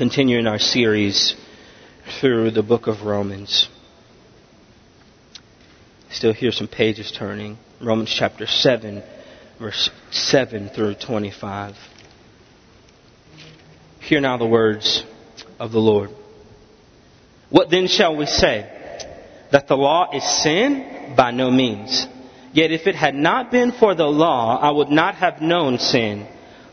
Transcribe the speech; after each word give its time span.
continuing 0.00 0.46
our 0.46 0.58
series 0.58 1.36
through 2.18 2.50
the 2.50 2.62
book 2.62 2.86
of 2.86 3.02
Romans. 3.02 3.68
Still 6.10 6.32
hear 6.32 6.52
some 6.52 6.68
pages 6.68 7.12
turning. 7.12 7.58
Romans 7.82 8.10
chapter 8.10 8.46
7, 8.46 9.02
verse 9.58 9.90
7 10.10 10.70
through 10.70 10.94
25. 10.94 11.76
Hear 14.00 14.22
now 14.22 14.38
the 14.38 14.46
words 14.46 15.04
of 15.58 15.70
the 15.70 15.80
Lord. 15.80 16.08
What 17.50 17.68
then 17.68 17.86
shall 17.86 18.16
we 18.16 18.24
say? 18.24 18.70
That 19.52 19.68
the 19.68 19.76
law 19.76 20.16
is 20.16 20.24
sin? 20.42 21.12
By 21.14 21.30
no 21.30 21.50
means. 21.50 22.06
Yet 22.54 22.72
if 22.72 22.86
it 22.86 22.94
had 22.94 23.14
not 23.14 23.50
been 23.50 23.70
for 23.70 23.94
the 23.94 24.06
law, 24.06 24.58
I 24.58 24.70
would 24.70 24.88
not 24.88 25.16
have 25.16 25.42
known 25.42 25.78
sin. 25.78 26.26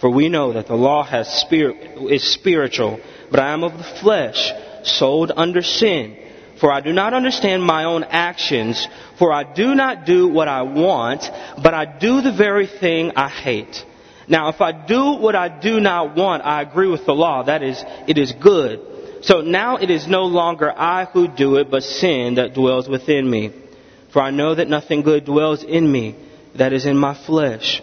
For 0.00 0.10
we 0.10 0.28
know 0.28 0.52
that 0.52 0.66
the 0.66 0.76
law 0.76 1.02
has 1.02 1.28
spirit, 1.28 1.98
is 2.10 2.22
spiritual, 2.32 3.00
but 3.30 3.40
I 3.40 3.52
am 3.52 3.64
of 3.64 3.76
the 3.76 3.84
flesh, 3.84 4.52
sold 4.84 5.32
under 5.34 5.62
sin. 5.62 6.16
For 6.60 6.72
I 6.72 6.80
do 6.80 6.92
not 6.92 7.14
understand 7.14 7.62
my 7.62 7.84
own 7.84 8.04
actions, 8.04 8.86
for 9.18 9.32
I 9.32 9.44
do 9.44 9.74
not 9.74 10.06
do 10.06 10.28
what 10.28 10.48
I 10.48 10.62
want, 10.62 11.22
but 11.62 11.74
I 11.74 11.98
do 11.98 12.20
the 12.20 12.32
very 12.32 12.66
thing 12.66 13.12
I 13.16 13.28
hate. 13.28 13.84
Now, 14.26 14.48
if 14.48 14.60
I 14.60 14.72
do 14.72 15.14
what 15.14 15.34
I 15.34 15.48
do 15.48 15.80
not 15.80 16.16
want, 16.16 16.44
I 16.44 16.62
agree 16.62 16.88
with 16.88 17.06
the 17.06 17.14
law. 17.14 17.44
That 17.44 17.62
is, 17.62 17.82
it 18.06 18.18
is 18.18 18.32
good. 18.32 18.80
So 19.22 19.40
now 19.40 19.76
it 19.76 19.90
is 19.90 20.06
no 20.06 20.24
longer 20.24 20.70
I 20.70 21.06
who 21.06 21.28
do 21.28 21.56
it, 21.56 21.70
but 21.70 21.82
sin 21.82 22.34
that 22.34 22.54
dwells 22.54 22.88
within 22.88 23.28
me. 23.28 23.52
For 24.12 24.22
I 24.22 24.30
know 24.30 24.54
that 24.54 24.68
nothing 24.68 25.02
good 25.02 25.24
dwells 25.24 25.64
in 25.64 25.90
me, 25.90 26.14
that 26.54 26.72
is 26.72 26.86
in 26.86 26.96
my 26.96 27.14
flesh. 27.14 27.82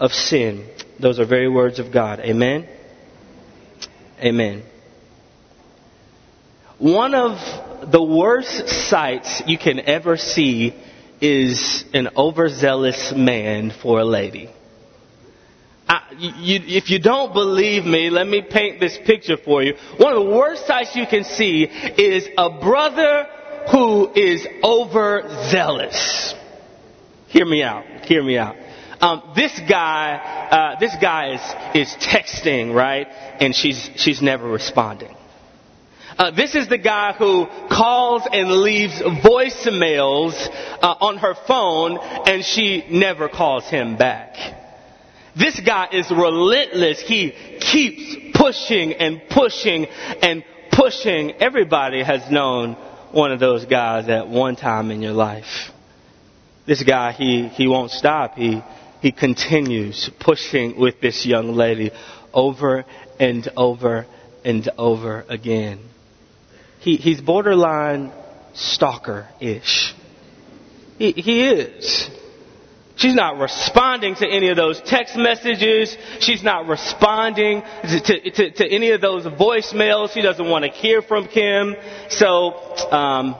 of 0.00 0.12
sin. 0.12 0.68
Those 0.98 1.18
are 1.18 1.26
very 1.26 1.48
words 1.48 1.78
of 1.78 1.92
God. 1.92 2.20
Amen? 2.20 2.68
Amen. 4.20 4.62
One 6.78 7.14
of 7.14 7.90
the 7.90 8.02
worst 8.02 8.68
sights 8.68 9.42
you 9.46 9.58
can 9.58 9.80
ever 9.80 10.16
see 10.16 10.74
is 11.20 11.84
an 11.92 12.10
overzealous 12.16 13.12
man 13.16 13.72
for 13.82 14.00
a 14.00 14.04
lady. 14.04 14.48
I, 15.88 16.02
you, 16.18 16.60
if 16.66 16.90
you 16.90 17.00
don't 17.00 17.32
believe 17.32 17.84
me, 17.84 18.10
let 18.10 18.26
me 18.26 18.42
paint 18.42 18.78
this 18.78 18.98
picture 19.04 19.36
for 19.36 19.62
you. 19.62 19.74
One 19.96 20.12
of 20.12 20.24
the 20.24 20.30
worst 20.30 20.66
sights 20.66 20.94
you 20.94 21.06
can 21.06 21.24
see 21.24 21.64
is 21.64 22.28
a 22.36 22.60
brother 22.60 23.26
who 23.72 24.12
is 24.14 24.46
overzealous. 24.62 26.34
Hear 27.28 27.46
me 27.46 27.62
out. 27.62 27.84
Hear 28.04 28.22
me 28.22 28.38
out. 28.38 28.56
Um, 29.00 29.32
this 29.36 29.58
guy, 29.68 30.16
uh, 30.50 30.80
this 30.80 30.94
guy 31.00 31.34
is 31.34 31.86
is 31.86 31.94
texting, 32.02 32.74
right? 32.74 33.06
And 33.40 33.54
she's 33.54 33.90
she's 33.96 34.20
never 34.20 34.48
responding. 34.48 35.14
Uh, 36.18 36.32
this 36.32 36.56
is 36.56 36.68
the 36.68 36.78
guy 36.78 37.12
who 37.12 37.46
calls 37.70 38.26
and 38.32 38.50
leaves 38.50 39.00
voicemails 39.00 40.34
uh, 40.82 40.96
on 41.00 41.18
her 41.18 41.34
phone, 41.46 41.96
and 41.98 42.44
she 42.44 42.84
never 42.90 43.28
calls 43.28 43.68
him 43.68 43.96
back. 43.96 44.34
This 45.36 45.60
guy 45.60 45.88
is 45.92 46.10
relentless. 46.10 47.00
He 47.00 47.30
keeps 47.60 48.36
pushing 48.36 48.94
and 48.94 49.22
pushing 49.30 49.86
and 50.20 50.42
pushing. 50.72 51.34
Everybody 51.40 52.02
has 52.02 52.28
known 52.28 52.74
one 53.12 53.30
of 53.30 53.38
those 53.38 53.64
guys 53.64 54.08
at 54.08 54.26
one 54.26 54.56
time 54.56 54.90
in 54.90 55.00
your 55.00 55.12
life. 55.12 55.70
This 56.66 56.82
guy, 56.82 57.12
he, 57.12 57.46
he 57.46 57.68
won't 57.68 57.92
stop. 57.92 58.34
He, 58.34 58.60
he 59.00 59.12
continues 59.12 60.10
pushing 60.20 60.78
with 60.78 61.00
this 61.00 61.24
young 61.24 61.52
lady 61.52 61.90
over 62.32 62.84
and 63.18 63.48
over 63.56 64.06
and 64.44 64.68
over 64.78 65.24
again 65.28 65.88
he, 66.80 66.96
he's 66.96 67.20
borderline 67.20 68.12
stalker-ish. 68.54 69.94
He, 70.98 71.12
he 71.12 71.48
is. 71.48 72.10
She's 72.96 73.14
not 73.14 73.38
responding 73.38 74.16
to 74.16 74.26
any 74.26 74.48
of 74.48 74.56
those 74.56 74.80
text 74.80 75.16
messages. 75.16 75.96
She's 76.20 76.42
not 76.42 76.66
responding 76.66 77.62
to, 77.82 78.30
to, 78.30 78.50
to 78.50 78.68
any 78.68 78.90
of 78.90 79.00
those 79.00 79.24
voicemails. 79.24 80.12
She 80.12 80.22
doesn't 80.22 80.48
want 80.48 80.64
to 80.64 80.70
hear 80.70 81.02
from 81.02 81.28
Kim. 81.28 81.76
So, 82.10 82.54
um, 82.90 83.36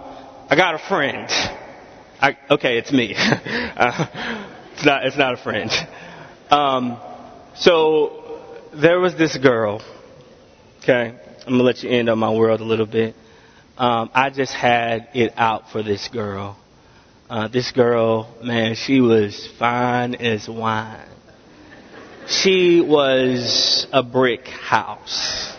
I 0.49 0.55
got 0.57 0.75
a 0.77 0.79
friend. 0.79 1.27
I, 2.21 2.37
okay, 2.51 2.79
it's 2.79 2.93
me. 2.93 3.15
uh, 3.17 4.55
it's 4.79 4.87
not, 4.87 5.05
it's 5.05 5.19
not 5.19 5.35
a 5.35 5.37
friend. 5.37 5.71
Um, 6.51 6.99
so, 7.55 8.41
there 8.73 8.99
was 8.99 9.15
this 9.17 9.37
girl. 9.37 9.83
Okay, 10.79 11.15
I'm 11.47 11.53
gonna 11.53 11.63
let 11.63 11.83
you 11.83 11.91
in 11.91 12.09
on 12.09 12.19
my 12.19 12.33
world 12.33 12.63
a 12.63 12.65
little 12.65 12.87
bit 12.87 13.15
um, 13.79 14.11
I 14.13 14.31
just 14.31 14.53
had 14.53 15.09
it 15.15 15.33
out 15.37 15.71
for 15.71 15.85
this 15.85 16.09
girl. 16.09 16.59
Uh, 17.31 17.47
this 17.47 17.71
girl, 17.71 18.35
man, 18.43 18.75
she 18.75 19.01
was 19.01 19.49
fine 19.59 20.17
as 20.17 20.49
wine. 20.49 21.07
She 22.27 22.81
was 22.81 23.87
a 23.93 24.03
brick 24.03 24.49
house. 24.49 25.55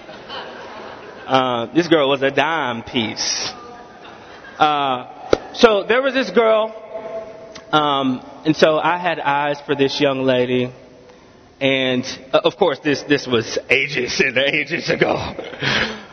Uh, 1.25 1.73
this 1.73 1.87
girl 1.87 2.09
was 2.09 2.21
a 2.21 2.31
dime 2.31 2.83
piece. 2.83 3.49
Uh, 4.57 5.53
so 5.53 5.83
there 5.83 6.01
was 6.01 6.13
this 6.13 6.29
girl, 6.31 6.75
um, 7.71 8.19
and 8.45 8.55
so 8.55 8.77
I 8.77 8.97
had 8.97 9.19
eyes 9.19 9.59
for 9.65 9.75
this 9.75 9.99
young 9.99 10.23
lady, 10.23 10.71
and 11.59 12.03
uh, 12.33 12.41
of 12.43 12.57
course 12.57 12.79
this 12.79 13.03
this 13.03 13.27
was 13.27 13.57
ages 13.69 14.19
and 14.19 14.37
ages 14.37 14.89
ago. 14.89 15.13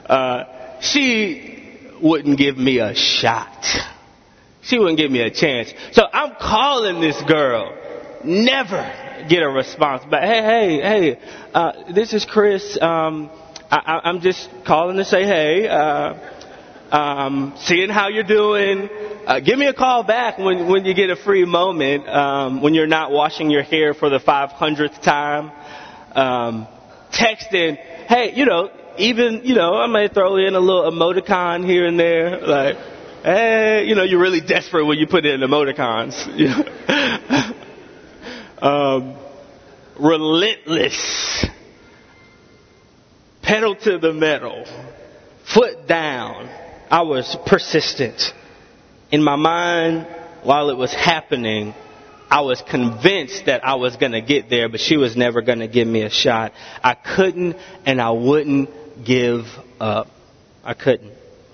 Uh, 0.07 0.81
she 0.81 1.81
wouldn't 2.01 2.39
give 2.39 2.57
me 2.57 2.79
a 2.79 2.95
shot. 2.95 3.67
she 4.63 4.79
wouldn't 4.79 4.99
give 4.99 5.11
me 5.11 5.21
a 5.21 5.31
chance. 5.31 5.73
So 5.93 6.05
I'm 6.13 6.37
calling 6.41 7.01
this 7.01 7.21
girl. 7.23 7.77
Never 8.25 9.27
get 9.29 9.43
a 9.43 9.49
response 9.49 10.05
But 10.09 10.23
Hey, 10.23 10.43
hey, 10.43 10.81
hey, 10.81 11.21
uh, 11.55 11.93
this 11.93 12.13
is 12.13 12.25
Chris. 12.25 12.81
Um, 12.81 13.31
I, 13.71 14.01
I'm 14.05 14.21
just 14.21 14.49
calling 14.65 14.97
to 14.97 15.05
say 15.05 15.25
hey. 15.25 15.69
Uh, 15.69 16.36
um, 16.93 17.55
seeing 17.59 17.89
how 17.89 18.09
you're 18.09 18.25
doing. 18.25 18.89
Uh, 19.27 19.41
give 19.41 19.59
me 19.59 19.67
a 19.67 19.75
call 19.75 20.03
back 20.05 20.39
when, 20.39 20.69
when 20.69 20.85
you 20.85 20.95
get 20.95 21.11
a 21.11 21.17
free 21.17 21.45
moment, 21.45 22.09
um, 22.09 22.63
when 22.63 22.75
you're 22.75 22.87
not 22.87 23.11
washing 23.11 23.51
your 23.51 23.63
hair 23.63 23.95
for 23.95 24.09
the 24.09 24.19
500th 24.19 25.03
time. 25.03 25.51
Um, 26.13 26.67
texting, 27.13 27.77
hey, 27.77 28.33
you 28.35 28.45
know, 28.47 28.71
even, 28.99 29.43
you 29.45 29.55
know, 29.55 29.75
I 29.75 29.87
may 29.87 30.09
throw 30.09 30.37
in 30.37 30.55
a 30.55 30.61
little 30.61 30.91
emoticon 30.91 31.67
here 31.67 31.87
and 31.87 31.99
there, 31.99 32.41
like, 32.41 32.77
hey, 33.23 33.85
you 33.87 33.95
know, 33.95 34.03
you're 34.03 34.21
really 34.21 34.41
desperate 34.41 34.85
when 34.87 34.99
you 34.99 35.07
put 35.07 35.27
in 35.27 35.41
emoticons. 35.41 36.15
Um, 38.59 39.15
relentless, 40.01 41.47
pedal 43.43 43.77
to 43.77 43.99
the 43.99 44.15
metal, 44.15 44.65
foot 45.53 45.87
down. 45.87 46.49
I 46.91 47.03
was 47.03 47.37
persistent. 47.47 48.33
In 49.11 49.23
my 49.23 49.37
mind, 49.37 50.07
while 50.43 50.71
it 50.71 50.77
was 50.77 50.93
happening, 50.95 51.75
I 52.31 52.41
was 52.43 52.63
convinced 52.63 53.47
that 53.47 53.65
I 53.65 53.75
was 53.77 53.97
going 53.97 54.13
to 54.13 54.21
get 54.21 54.49
there, 54.49 54.69
but 54.69 54.81
she 54.81 54.97
was 54.97 55.17
never 55.17 55.43
going 55.43 55.61
to 55.61 55.69
give 55.69 55.87
me 55.87 56.03
a 56.03 56.11
shot. 56.11 56.53
I 56.83 56.95
couldn't 56.95 57.57
and 57.85 58.01
I 58.01 58.11
wouldn't 58.11 59.05
give 59.05 59.47
up. 59.81 60.09
I 60.65 60.75
couldn't. 60.75 61.13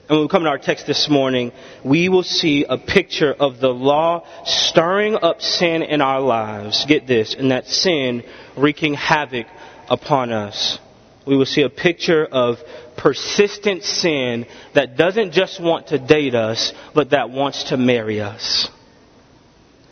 And 0.08 0.18
when 0.18 0.20
we 0.22 0.28
come 0.28 0.42
to 0.42 0.48
our 0.48 0.58
text 0.58 0.86
this 0.86 1.08
morning, 1.08 1.52
we 1.84 2.08
will 2.08 2.22
see 2.22 2.64
a 2.68 2.76
picture 2.76 3.32
of 3.32 3.60
the 3.60 3.68
law 3.68 4.26
stirring 4.44 5.14
up 5.14 5.40
sin 5.40 5.82
in 5.82 6.00
our 6.00 6.20
lives. 6.20 6.84
Get 6.86 7.06
this, 7.06 7.34
and 7.34 7.50
that 7.50 7.66
sin 7.66 8.24
wreaking 8.56 8.94
havoc 8.94 9.46
upon 9.88 10.32
us. 10.32 10.78
We 11.26 11.36
will 11.36 11.46
see 11.46 11.62
a 11.62 11.70
picture 11.70 12.26
of 12.26 12.58
persistent 12.96 13.84
sin 13.84 14.46
that 14.74 14.96
doesn't 14.96 15.32
just 15.32 15.60
want 15.62 15.88
to 15.88 15.98
date 15.98 16.34
us, 16.34 16.72
but 16.94 17.10
that 17.10 17.30
wants 17.30 17.64
to 17.64 17.76
marry 17.76 18.20
us. 18.20 18.68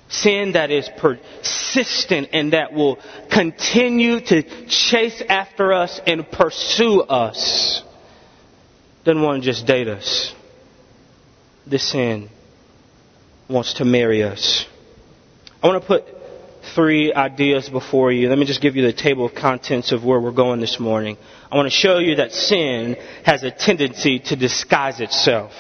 Sin 0.08 0.52
that 0.52 0.70
is 0.70 0.90
persistent 0.98 2.28
and 2.32 2.52
that 2.52 2.72
will 2.72 2.98
continue 3.30 4.20
to 4.20 4.42
chase 4.66 5.22
after 5.28 5.72
us 5.72 6.00
and 6.06 6.28
pursue 6.30 7.00
us. 7.02 7.82
Doesn't 9.04 9.22
want 9.22 9.42
to 9.42 9.46
just 9.48 9.66
date 9.66 9.86
us. 9.86 10.34
This 11.66 11.92
sin 11.92 12.28
wants 13.48 13.74
to 13.74 13.84
marry 13.84 14.22
us. 14.24 14.66
I 15.62 15.68
want 15.68 15.82
to 15.82 15.86
put 15.86 16.19
three 16.80 17.12
ideas 17.12 17.68
before 17.68 18.10
you. 18.10 18.30
Let 18.30 18.38
me 18.38 18.46
just 18.46 18.62
give 18.62 18.74
you 18.74 18.86
the 18.86 18.92
table 18.94 19.26
of 19.26 19.34
contents 19.34 19.92
of 19.92 20.02
where 20.02 20.18
we're 20.18 20.30
going 20.30 20.60
this 20.60 20.80
morning. 20.80 21.18
I 21.52 21.56
want 21.56 21.66
to 21.66 21.76
show 21.76 21.98
you 21.98 22.14
that 22.16 22.32
sin 22.32 22.96
has 23.22 23.42
a 23.42 23.50
tendency 23.50 24.18
to 24.18 24.36
disguise 24.36 24.98
itself. 25.00 25.52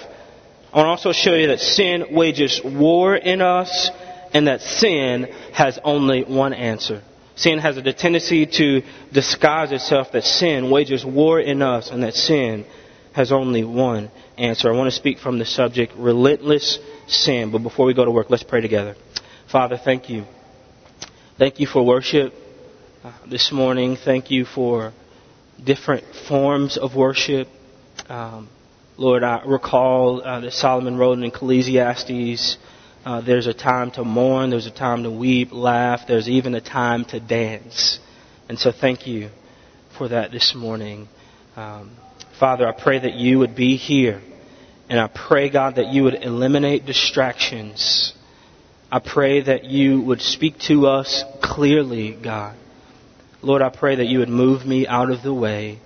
I 0.72 0.78
want 0.78 0.86
to 0.86 0.88
also 0.88 1.12
show 1.12 1.34
you 1.34 1.48
that 1.48 1.60
sin 1.60 2.06
wages 2.12 2.62
war 2.64 3.14
in 3.14 3.42
us 3.42 3.90
and 4.32 4.46
that 4.46 4.62
sin 4.62 5.24
has 5.52 5.78
only 5.84 6.24
one 6.24 6.54
answer. 6.54 7.02
Sin 7.36 7.58
has 7.58 7.76
a 7.76 7.92
tendency 7.92 8.46
to 8.46 8.80
disguise 9.12 9.72
itself 9.72 10.12
that 10.12 10.24
sin 10.24 10.70
wages 10.70 11.04
war 11.04 11.38
in 11.38 11.60
us 11.60 11.90
and 11.90 12.02
that 12.02 12.14
sin 12.14 12.64
has 13.12 13.30
only 13.30 13.62
one 13.62 14.10
answer. 14.38 14.72
I 14.72 14.74
want 14.74 14.90
to 14.90 14.96
speak 14.96 15.18
from 15.18 15.38
the 15.38 15.44
subject 15.44 15.92
relentless 15.98 16.78
sin. 17.08 17.50
But 17.50 17.58
before 17.58 17.84
we 17.84 17.92
go 17.92 18.06
to 18.06 18.10
work, 18.10 18.30
let's 18.30 18.42
pray 18.42 18.62
together. 18.62 18.96
Father, 19.50 19.76
thank 19.76 20.08
you. 20.08 20.24
Thank 21.40 21.58
you 21.58 21.66
for 21.66 21.82
worship 21.82 22.34
uh, 23.02 23.12
this 23.26 23.50
morning. 23.50 23.96
Thank 23.96 24.30
you 24.30 24.44
for 24.44 24.92
different 25.64 26.04
forms 26.28 26.76
of 26.76 26.94
worship. 26.94 27.48
Um, 28.10 28.50
Lord, 28.98 29.22
I 29.22 29.40
recall 29.46 30.20
uh, 30.22 30.40
that 30.40 30.52
Solomon 30.52 30.98
wrote 30.98 31.16
in 31.16 31.24
Ecclesiastes 31.24 32.58
uh, 33.06 33.22
there's 33.22 33.46
a 33.46 33.54
time 33.54 33.90
to 33.92 34.04
mourn, 34.04 34.50
there's 34.50 34.66
a 34.66 34.70
time 34.70 35.04
to 35.04 35.10
weep, 35.10 35.48
laugh, 35.50 36.00
there's 36.06 36.28
even 36.28 36.54
a 36.54 36.60
time 36.60 37.06
to 37.06 37.18
dance. 37.18 38.00
And 38.50 38.58
so 38.58 38.70
thank 38.70 39.06
you 39.06 39.30
for 39.96 40.08
that 40.08 40.32
this 40.32 40.54
morning. 40.54 41.08
Um, 41.56 41.96
Father, 42.38 42.68
I 42.68 42.72
pray 42.72 42.98
that 42.98 43.14
you 43.14 43.38
would 43.38 43.56
be 43.56 43.76
here. 43.76 44.20
And 44.90 45.00
I 45.00 45.06
pray, 45.06 45.48
God, 45.48 45.76
that 45.76 45.86
you 45.86 46.02
would 46.02 46.22
eliminate 46.22 46.84
distractions. 46.84 48.12
I 48.92 48.98
pray 48.98 49.42
that 49.42 49.64
you 49.64 50.00
would 50.00 50.20
speak 50.20 50.58
to 50.66 50.88
us 50.88 51.22
clearly, 51.40 52.12
God. 52.12 52.56
Lord, 53.40 53.62
I 53.62 53.68
pray 53.68 53.94
that 53.96 54.06
you 54.06 54.18
would 54.18 54.28
move 54.28 54.66
me 54.66 54.84
out 54.84 55.12
of 55.12 55.22
the 55.22 55.32
way, 55.32 55.78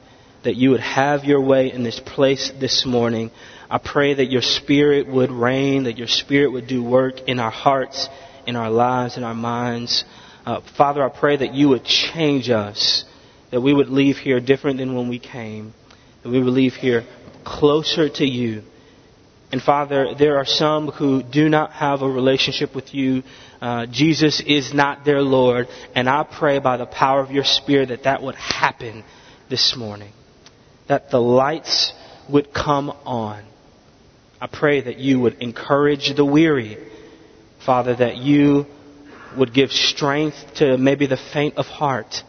that 0.42 0.56
you 0.56 0.70
would 0.70 0.80
have 0.80 1.22
your 1.24 1.42
way 1.42 1.70
in 1.70 1.82
this 1.82 2.00
place 2.00 2.50
this 2.58 2.86
morning. 2.86 3.30
I 3.68 3.76
pray 3.76 4.14
that 4.14 4.30
your 4.30 4.40
Spirit 4.40 5.06
would 5.06 5.30
reign, 5.30 5.84
that 5.84 5.98
your 5.98 6.08
Spirit 6.08 6.50
would 6.52 6.66
do 6.66 6.82
work 6.82 7.28
in 7.28 7.40
our 7.40 7.50
hearts, 7.50 8.08
in 8.46 8.56
our 8.56 8.70
lives, 8.70 9.18
in 9.18 9.22
our 9.22 9.34
minds. 9.34 10.02
Uh, 10.46 10.62
Father, 10.78 11.04
I 11.04 11.10
pray 11.10 11.36
that 11.36 11.52
you 11.52 11.68
would 11.68 11.84
change 11.84 12.48
us, 12.48 13.04
that 13.50 13.60
we 13.60 13.74
would 13.74 13.90
leave 13.90 14.16
here 14.16 14.40
different 14.40 14.78
than 14.78 14.96
when 14.96 15.10
we 15.10 15.18
came, 15.18 15.74
that 16.22 16.30
we 16.30 16.42
would 16.42 16.54
leave 16.54 16.72
here 16.72 17.04
closer 17.44 18.08
to 18.08 18.24
you. 18.24 18.62
And 19.54 19.62
Father, 19.62 20.14
there 20.18 20.36
are 20.38 20.44
some 20.44 20.88
who 20.88 21.22
do 21.22 21.48
not 21.48 21.70
have 21.70 22.02
a 22.02 22.10
relationship 22.10 22.74
with 22.74 22.92
you. 22.92 23.22
Uh, 23.62 23.86
Jesus 23.86 24.42
is 24.44 24.74
not 24.74 25.04
their 25.04 25.22
Lord. 25.22 25.68
And 25.94 26.10
I 26.10 26.24
pray 26.24 26.58
by 26.58 26.76
the 26.76 26.86
power 26.86 27.20
of 27.20 27.30
your 27.30 27.44
Spirit 27.44 27.90
that 27.90 28.02
that 28.02 28.20
would 28.20 28.34
happen 28.34 29.04
this 29.48 29.76
morning. 29.76 30.12
That 30.88 31.10
the 31.10 31.20
lights 31.20 31.92
would 32.28 32.52
come 32.52 32.90
on 32.90 33.44
I 34.44 34.46
pray 34.46 34.82
that 34.82 34.98
you 34.98 35.20
would 35.20 35.40
encourage 35.40 36.14
the 36.14 36.24
weary. 36.24 36.76
Father, 37.64 37.96
that 37.96 38.18
you 38.18 38.66
would 39.38 39.54
give 39.54 39.72
strength 39.72 40.36
to 40.56 40.76
maybe 40.76 41.06
the 41.06 41.16
faint 41.16 41.56
of 41.56 41.64
heart. 41.64 42.22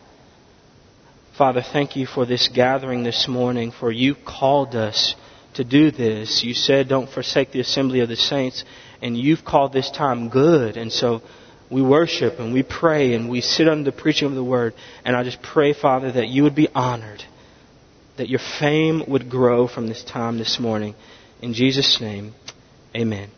Father, 1.38 1.62
thank 1.62 1.98
you 1.98 2.06
for 2.06 2.26
this 2.26 2.48
gathering 2.48 3.04
this 3.04 3.28
morning, 3.28 3.74
for 3.78 3.92
you 3.92 4.16
called 4.16 4.76
us 4.76 5.16
to 5.56 5.64
do 5.64 5.92
this. 5.92 6.44
You 6.44 6.54
said, 6.54 6.88
don't 6.88 7.10
forsake 7.10 7.52
the 7.52 7.60
assembly 7.60 8.02
of 8.02 8.10
the 8.10 8.16
saints, 8.16 8.64
and 9.02 9.18
you've 9.18 9.44
called 9.44 9.74
this 9.74 9.90
time 9.90 10.30
good. 10.30 10.78
And 10.78 10.92
so 10.92 11.22
we 11.70 11.82
worship 11.82 12.40
and 12.40 12.54
we 12.54 12.64
pray 12.64 13.14
and 13.14 13.30
we 13.30 13.42
sit 13.42 13.68
under 13.68 13.90
the 13.90 13.96
preaching 13.98 14.28
of 14.28 14.36
the 14.36 14.44
word. 14.44 14.74
And 15.04 15.16
I 15.16 15.24
just 15.24 15.42
pray, 15.42 15.74
Father, 15.74 16.12
that 16.12 16.28
you 16.28 16.44
would 16.44 16.56
be 16.56 16.68
honored, 16.74 17.24
that 18.18 18.30
your 18.30 18.40
fame 18.60 19.04
would 19.08 19.30
grow 19.30 19.68
from 19.68 19.88
this 19.88 20.04
time 20.04 20.38
this 20.38 20.60
morning. 20.60 20.96
In 21.42 21.54
Jesus' 21.54 22.00
name, 22.00 22.34
amen. 22.96 23.30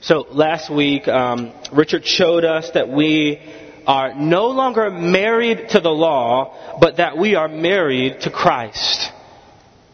So 0.00 0.26
last 0.30 0.70
week, 0.70 1.08
um, 1.08 1.52
Richard 1.72 2.06
showed 2.06 2.44
us 2.44 2.70
that 2.74 2.88
we 2.88 3.40
are 3.86 4.14
no 4.14 4.48
longer 4.48 4.90
married 4.90 5.70
to 5.70 5.80
the 5.80 5.90
law, 5.90 6.78
but 6.78 6.98
that 6.98 7.18
we 7.18 7.34
are 7.34 7.48
married 7.48 8.20
to 8.20 8.30
Christ. 8.30 9.10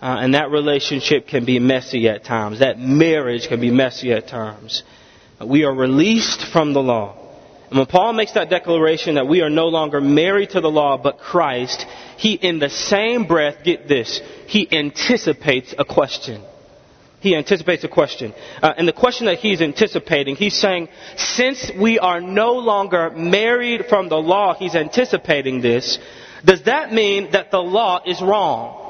Uh, 0.05 0.19
and 0.21 0.35
that 0.35 0.51
relationship 0.51 1.27
can 1.27 1.47
be 1.47 1.59
messy 1.59 2.11
at 2.11 2.25
times. 2.25 2.59
That 2.59 2.79
marriage 2.79 3.49
can 3.49 3.59
be 3.59 3.71
messy 3.71 4.13
at 4.13 4.29
times. 4.29 4.83
We 5.43 5.65
are 5.65 5.75
released 5.75 6.45
from 6.53 6.75
the 6.75 6.83
law. 6.83 7.17
And 7.71 7.79
when 7.79 7.87
Paul 7.87 8.13
makes 8.13 8.33
that 8.33 8.51
declaration 8.51 9.15
that 9.15 9.27
we 9.27 9.41
are 9.41 9.49
no 9.49 9.69
longer 9.69 10.03
married 10.03 10.51
to 10.51 10.61
the 10.61 10.71
law 10.71 10.99
but 10.99 11.21
Christ, 11.21 11.87
he 12.19 12.35
in 12.35 12.59
the 12.59 12.69
same 12.69 13.27
breath, 13.27 13.65
get 13.65 13.89
this, 13.89 14.21
he 14.47 14.69
anticipates 14.71 15.75
a 15.79 15.87
question. 15.87 16.45
He 17.21 17.35
anticipates 17.35 17.83
a 17.85 17.89
question. 17.89 18.35
Uh, 18.61 18.75
and 18.77 18.87
the 18.87 18.93
question 18.93 19.25
that 19.29 19.39
he's 19.39 19.63
anticipating, 19.63 20.37
he's 20.37 20.61
saying, 20.61 20.91
since 21.17 21.71
we 21.81 21.99
are 21.99 22.21
no 22.21 22.53
longer 22.57 23.09
married 23.09 23.87
from 23.89 24.11
the 24.11 24.17
law, 24.19 24.53
he's 24.53 24.75
anticipating 24.75 25.63
this, 25.63 25.99
does 26.45 26.65
that 26.65 26.93
mean 26.93 27.33
that 27.33 27.51
the 27.51 27.63
law 27.63 28.03
is 28.05 28.21
wrong? 28.21 28.84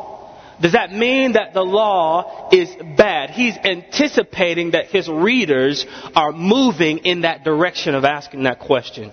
Does 0.61 0.73
that 0.73 0.93
mean 0.93 1.33
that 1.33 1.53
the 1.53 1.65
law 1.65 2.49
is 2.53 2.75
bad? 2.97 3.31
He's 3.31 3.57
anticipating 3.57 4.73
that 4.73 4.87
his 4.87 5.09
readers 5.09 5.85
are 6.15 6.33
moving 6.33 6.99
in 6.99 7.23
that 7.23 7.45
direction 7.45 7.95
of 7.95 8.05
asking 8.05 8.45
that 8.45 8.61
question. 8.61 9.13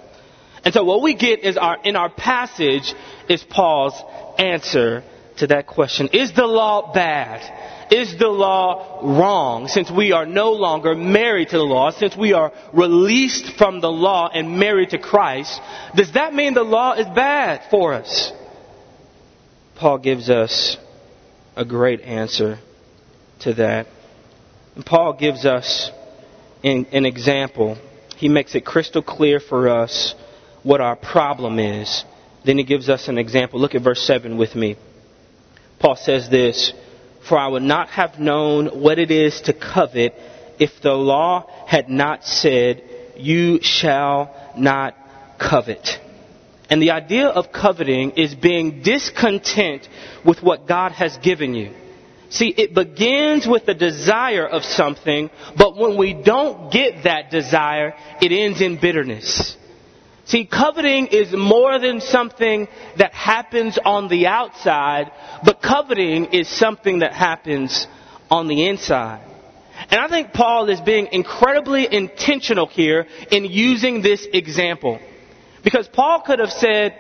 And 0.63 0.74
so 0.74 0.83
what 0.83 1.01
we 1.01 1.15
get 1.15 1.39
is 1.39 1.57
our, 1.57 1.77
in 1.83 1.95
our 1.95 2.10
passage 2.10 2.93
is 3.27 3.43
Paul's 3.43 4.00
answer 4.38 5.03
to 5.38 5.48
that 5.48 5.65
question. 5.65 6.10
Is 6.13 6.33
the 6.33 6.45
law 6.45 6.93
bad? 6.93 7.89
Is 7.91 8.17
the 8.17 8.29
law 8.29 9.01
wrong 9.03 9.67
since 9.67 9.91
we 9.91 10.12
are 10.12 10.25
no 10.25 10.53
longer 10.53 10.95
married 10.95 11.50
to 11.50 11.57
the 11.57 11.63
law, 11.63 11.89
since 11.91 12.15
we 12.15 12.31
are 12.33 12.53
released 12.71 13.57
from 13.57 13.81
the 13.81 13.91
law 13.91 14.29
and 14.33 14.60
married 14.60 14.91
to 14.91 14.98
Christ? 14.98 15.60
Does 15.95 16.13
that 16.13 16.33
mean 16.33 16.53
the 16.53 16.63
law 16.63 16.93
is 16.93 17.07
bad 17.07 17.63
for 17.69 17.93
us? 17.93 18.31
Paul 19.75 19.98
gives 19.98 20.29
us 20.29 20.77
a 21.55 21.65
great 21.65 22.01
answer 22.01 22.60
to 23.41 23.53
that. 23.55 23.88
And 24.75 24.86
Paul 24.86 25.13
gives 25.13 25.46
us 25.46 25.91
in 26.63 26.86
an 26.91 27.05
example, 27.05 27.77
he 28.17 28.29
makes 28.29 28.55
it 28.55 28.65
crystal 28.65 29.01
clear 29.01 29.39
for 29.39 29.70
us 29.70 30.13
what 30.63 30.79
our 30.81 30.96
problem 30.96 31.60
is. 31.60 32.05
Then 32.46 32.58
he 32.58 32.63
gives 32.63 32.89
us 32.89 33.08
an 33.08 33.17
example. 33.17 33.60
Look 33.60 33.75
at 33.75 33.81
verse 33.81 34.01
7 34.01 34.38
with 34.38 34.55
me. 34.55 34.77
Paul 35.79 35.96
says 35.96 36.29
this 36.29 36.74
For 37.27 37.38
I 37.38 37.48
would 37.48 37.63
not 37.63 37.89
have 37.89 38.20
known 38.20 38.67
what 38.81 39.00
it 39.00 39.12
is 39.12 39.41
to 39.41 39.53
covet 39.53 40.13
if 40.60 40.81
the 40.81 40.93
law 40.93 41.48
had 41.65 41.89
not 41.89 42.24
said, 42.24 42.84
You 43.17 43.60
shall 43.62 44.36
not 44.55 44.96
covet. 45.39 46.00
And 46.71 46.81
the 46.81 46.91
idea 46.91 47.27
of 47.27 47.51
coveting 47.51 48.11
is 48.11 48.33
being 48.33 48.81
discontent 48.81 49.89
with 50.25 50.41
what 50.41 50.69
God 50.69 50.93
has 50.93 51.17
given 51.17 51.53
you. 51.53 51.73
See, 52.29 52.47
it 52.47 52.73
begins 52.73 53.45
with 53.45 53.65
the 53.65 53.73
desire 53.73 54.47
of 54.47 54.63
something, 54.63 55.29
but 55.57 55.75
when 55.75 55.97
we 55.97 56.13
don't 56.13 56.71
get 56.71 57.03
that 57.03 57.29
desire, 57.29 57.93
it 58.21 58.31
ends 58.31 58.61
in 58.61 58.79
bitterness. 58.79 59.57
See, 60.23 60.45
coveting 60.45 61.07
is 61.07 61.33
more 61.33 61.77
than 61.77 61.99
something 61.99 62.69
that 62.97 63.13
happens 63.13 63.77
on 63.83 64.07
the 64.07 64.27
outside, 64.27 65.11
but 65.43 65.61
coveting 65.61 66.27
is 66.27 66.47
something 66.47 66.99
that 66.99 67.11
happens 67.11 67.85
on 68.29 68.47
the 68.47 68.69
inside. 68.69 69.27
And 69.89 69.99
I 69.99 70.07
think 70.07 70.31
Paul 70.31 70.69
is 70.69 70.79
being 70.79 71.09
incredibly 71.11 71.93
intentional 71.93 72.67
here 72.67 73.07
in 73.29 73.43
using 73.43 74.01
this 74.01 74.25
example. 74.31 75.01
Because 75.63 75.87
Paul 75.87 76.21
could 76.21 76.39
have 76.39 76.51
said, 76.51 76.95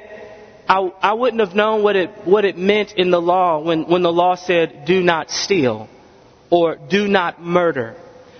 I, 0.67 0.79
I 1.01 1.13
wouldn't 1.13 1.39
have 1.39 1.55
known 1.55 1.83
what 1.83 1.95
it, 1.95 2.09
what 2.25 2.45
it 2.45 2.57
meant 2.57 2.93
in 2.93 3.11
the 3.11 3.21
law 3.21 3.61
when, 3.61 3.89
when 3.89 4.03
the 4.03 4.11
law 4.11 4.35
said, 4.35 4.85
do 4.85 5.01
not 5.01 5.29
steal 5.29 5.89
or 6.49 6.75
do 6.75 7.07
not 7.07 7.41
murder. 7.41 7.95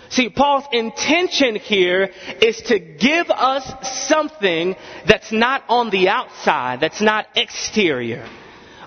See, 0.10 0.30
Paul's 0.30 0.66
intention 0.74 1.56
here 1.56 2.12
is 2.42 2.58
to 2.64 2.80
give 2.80 3.30
us 3.30 4.08
something 4.08 4.76
that's 5.08 5.32
not 5.32 5.64
on 5.70 5.90
the 5.90 6.10
outside, 6.10 6.82
that's 6.82 7.02
not 7.02 7.28
exterior, 7.36 8.28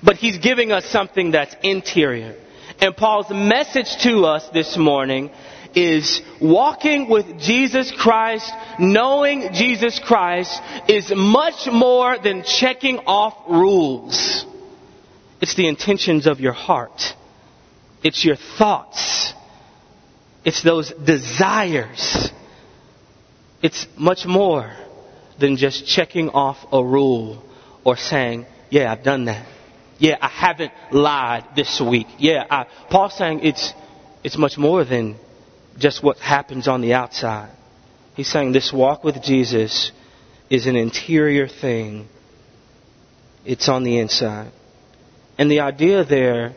but 0.02 0.16
he's 0.16 0.36
giving 0.38 0.70
us 0.70 0.84
something 0.84 1.30
that's 1.30 1.56
interior. 1.62 2.36
And 2.80 2.94
Paul's 2.94 3.30
message 3.30 3.96
to 4.02 4.26
us 4.26 4.46
this 4.50 4.76
morning 4.76 5.30
is 5.74 6.22
walking 6.40 7.08
with 7.08 7.38
Jesus 7.38 7.92
Christ, 7.92 8.50
knowing 8.78 9.52
Jesus 9.52 9.98
Christ 9.98 10.60
is 10.88 11.12
much 11.14 11.66
more 11.70 12.18
than 12.18 12.42
checking 12.44 12.98
off 13.00 13.34
rules. 13.48 14.46
It's 15.40 15.54
the 15.54 15.68
intentions 15.68 16.26
of 16.26 16.40
your 16.40 16.52
heart. 16.52 17.14
It's 18.02 18.24
your 18.24 18.36
thoughts. 18.36 19.32
It's 20.44 20.62
those 20.62 20.92
desires. 20.92 22.30
It's 23.62 23.86
much 23.96 24.26
more 24.26 24.72
than 25.40 25.56
just 25.56 25.86
checking 25.86 26.28
off 26.30 26.58
a 26.70 26.84
rule 26.84 27.42
or 27.82 27.96
saying, 27.96 28.46
yeah, 28.70 28.92
I've 28.92 29.02
done 29.02 29.24
that. 29.24 29.46
Yeah, 29.98 30.18
I 30.20 30.28
haven't 30.28 30.72
lied 30.90 31.44
this 31.56 31.80
week. 31.80 32.06
Yeah, 32.18 32.44
I, 32.50 32.66
Paul's 32.90 33.16
saying 33.16 33.40
it's, 33.42 33.72
it's 34.22 34.36
much 34.36 34.58
more 34.58 34.84
than 34.84 35.16
just 35.78 36.02
what 36.02 36.18
happens 36.18 36.68
on 36.68 36.80
the 36.80 36.94
outside. 36.94 37.50
He's 38.14 38.28
saying 38.28 38.52
this 38.52 38.72
walk 38.72 39.04
with 39.04 39.22
Jesus 39.22 39.92
is 40.48 40.66
an 40.66 40.76
interior 40.76 41.48
thing. 41.48 42.08
It's 43.44 43.68
on 43.68 43.82
the 43.82 43.98
inside. 43.98 44.52
And 45.36 45.50
the 45.50 45.60
idea 45.60 46.04
there 46.04 46.54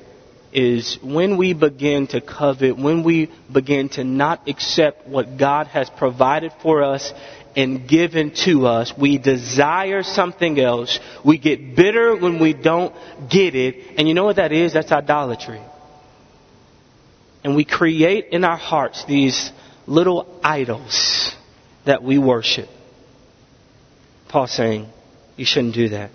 is 0.54 0.98
when 1.04 1.38
we 1.38 1.54
begin 1.54 2.08
to 2.08 2.22
covet, 2.22 2.78
when 2.78 3.04
we 3.04 3.32
begin 3.52 3.90
to 3.90 4.04
not 4.04 4.48
accept 4.48 5.08
what 5.08 5.38
God 5.38 5.68
has 5.68 5.90
provided 5.90 6.54
for 6.62 6.84
us 6.84 7.12
and 7.56 7.90
given 7.90 8.32
to 8.46 8.68
us, 8.68 8.94
we 8.98 9.18
desire 9.18 10.04
something 10.04 10.60
else. 10.60 11.00
We 11.26 11.40
get 11.40 11.76
bitter 11.76 12.16
when 12.16 12.40
we 12.40 12.54
don't 12.54 12.94
get 13.30 13.56
it. 13.56 13.98
And 13.98 14.08
you 14.08 14.14
know 14.14 14.26
what 14.26 14.36
that 14.36 14.52
is? 14.52 14.74
That's 14.74 14.92
idolatry 14.92 15.62
and 17.48 17.56
we 17.56 17.64
create 17.64 18.26
in 18.34 18.44
our 18.44 18.58
hearts 18.58 19.06
these 19.06 19.54
little 19.86 20.38
idols 20.44 21.34
that 21.86 22.04
we 22.04 22.18
worship. 22.18 22.68
Paul 24.28 24.48
saying, 24.48 24.90
you 25.38 25.46
shouldn't 25.46 25.74
do 25.74 25.88
that. 25.90 26.12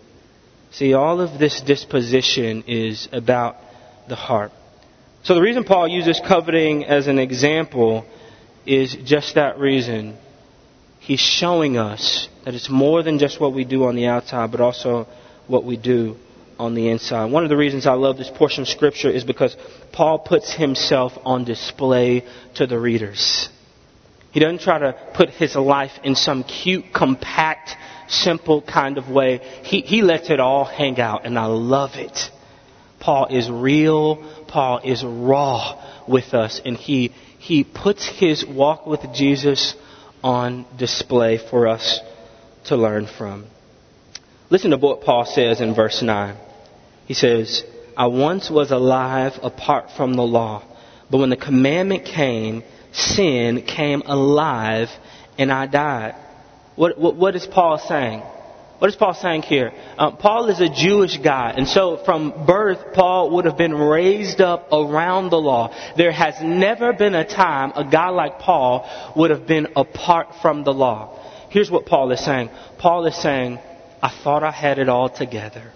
See, 0.73 0.93
all 0.93 1.23
of 1.23 1.39
this 1.39 1.63
disposition 1.63 2.65
is 2.67 3.09
about 3.13 3.57
the 4.11 4.15
heart. 4.15 4.53
So 5.23 5.35
the 5.35 5.41
reason 5.41 5.65
Paul 5.65 5.89
uses 5.89 6.21
coveting 6.21 6.85
as 6.85 7.07
an 7.07 7.19
example 7.19 8.05
is 8.67 8.95
just 9.03 9.37
that 9.37 9.59
reason. 9.59 10.19
He's 10.99 11.21
showing 11.21 11.79
us 11.79 12.29
that 12.45 12.55
it's 12.55 12.69
more 12.69 13.03
than 13.03 13.19
just 13.19 13.41
what 13.41 13.55
we 13.55 13.65
do 13.65 13.85
on 13.85 13.97
the 13.97 14.05
outside, 14.05 14.51
but 14.51 14.61
also 14.61 15.07
what 15.47 15.65
we 15.65 15.79
do 15.79 16.19
on 16.59 16.75
the 16.75 16.89
inside. 16.89 17.31
One 17.31 17.43
of 17.45 17.49
the 17.49 17.57
reasons 17.57 17.87
I 17.87 17.95
love 17.95 18.17
this 18.17 18.31
portion 18.31 18.63
of 18.63 18.69
Scripture 18.69 19.11
is 19.11 19.25
because 19.25 19.57
Paul 19.93 20.19
puts 20.19 20.53
himself 20.53 21.13
on 21.25 21.45
display 21.45 22.25
to 22.55 22.67
the 22.67 22.79
readers. 22.79 23.49
He 24.33 24.41
doesn't 24.41 24.61
try 24.61 24.79
to 24.79 24.97
put 25.15 25.31
his 25.31 25.55
life 25.57 25.93
in 26.03 26.15
some 26.15 26.43
cute, 26.43 26.87
compact, 26.95 27.77
simple 28.09 28.63
kind 28.63 28.97
of 28.97 29.09
way. 29.11 29.39
He, 29.63 29.81
he 29.83 30.03
lets 30.03 30.31
it 30.31 30.41
all 30.41 30.65
hang 30.65 30.99
out, 31.01 31.27
and 31.27 31.39
I 31.39 31.47
love 31.47 31.97
it. 31.97 32.31
Paul 32.99 33.27
is 33.27 33.51
real. 33.51 34.17
Paul 34.49 34.81
is 34.85 35.05
raw 35.05 36.05
with 36.09 36.35
us, 36.35 36.61
and 36.65 36.77
he, 36.77 37.13
he 37.39 37.65
puts 37.65 38.07
his 38.07 38.47
walk 38.47 38.87
with 38.87 39.01
Jesus 39.13 39.75
on 40.23 40.65
display 40.79 41.39
for 41.39 41.67
us 41.69 42.01
to 42.67 42.77
learn 42.77 43.07
from. 43.07 43.47
Listen 44.53 44.73
to 44.73 44.77
what 44.77 45.01
Paul 45.01 45.25
says 45.25 45.63
in 45.63 45.75
verse 45.75 46.03
9. 46.03 46.37
He 47.07 47.15
says, 47.15 47.65
I 47.97 48.09
once 48.09 48.51
was 48.51 48.71
alive 48.71 49.33
apart 49.43 49.93
from 49.97 50.13
the 50.13 50.23
law, 50.23 50.63
but 51.11 51.17
when 51.17 51.31
the 51.31 51.39
commandment 51.39 52.05
came, 52.05 52.63
sin 52.93 53.63
came 53.63 54.03
alive 54.05 54.91
and 55.39 55.51
I 55.51 55.65
died. 55.65 56.17
What, 56.77 56.99
what, 56.99 57.17
what 57.17 57.35
is 57.35 57.47
Paul 57.47 57.79
saying? 57.79 58.21
What 58.79 58.91
is 58.91 58.97
Paul 58.97 59.15
saying 59.15 59.41
here? 59.41 59.73
Um, 59.97 60.19
Paul 60.19 60.51
is 60.51 60.61
a 60.61 60.69
Jewish 60.69 61.17
guy, 61.17 61.55
and 61.57 61.67
so 61.67 61.97
from 62.05 62.45
birth, 62.45 62.93
Paul 62.93 63.31
would 63.37 63.47
have 63.47 63.57
been 63.57 63.75
raised 63.75 64.43
up 64.43 64.69
around 64.71 65.31
the 65.31 65.41
law. 65.41 65.75
There 65.97 66.13
has 66.13 66.35
never 66.43 66.93
been 66.93 67.15
a 67.15 67.25
time 67.27 67.73
a 67.75 67.91
guy 67.91 68.11
like 68.11 68.39
Paul 68.39 68.87
would 69.17 69.31
have 69.31 69.47
been 69.47 69.69
apart 69.77 70.35
from 70.43 70.63
the 70.63 70.75
law. 70.75 71.19
Here's 71.49 71.71
what 71.71 71.87
Paul 71.87 72.13
is 72.13 72.23
saying 72.23 72.51
Paul 72.77 73.07
is 73.07 73.17
saying, 73.17 73.59
I 74.03 74.11
thought 74.25 74.43
I 74.43 74.51
had 74.51 74.79
it 74.79 74.89
all 74.89 75.09
together. 75.09 75.73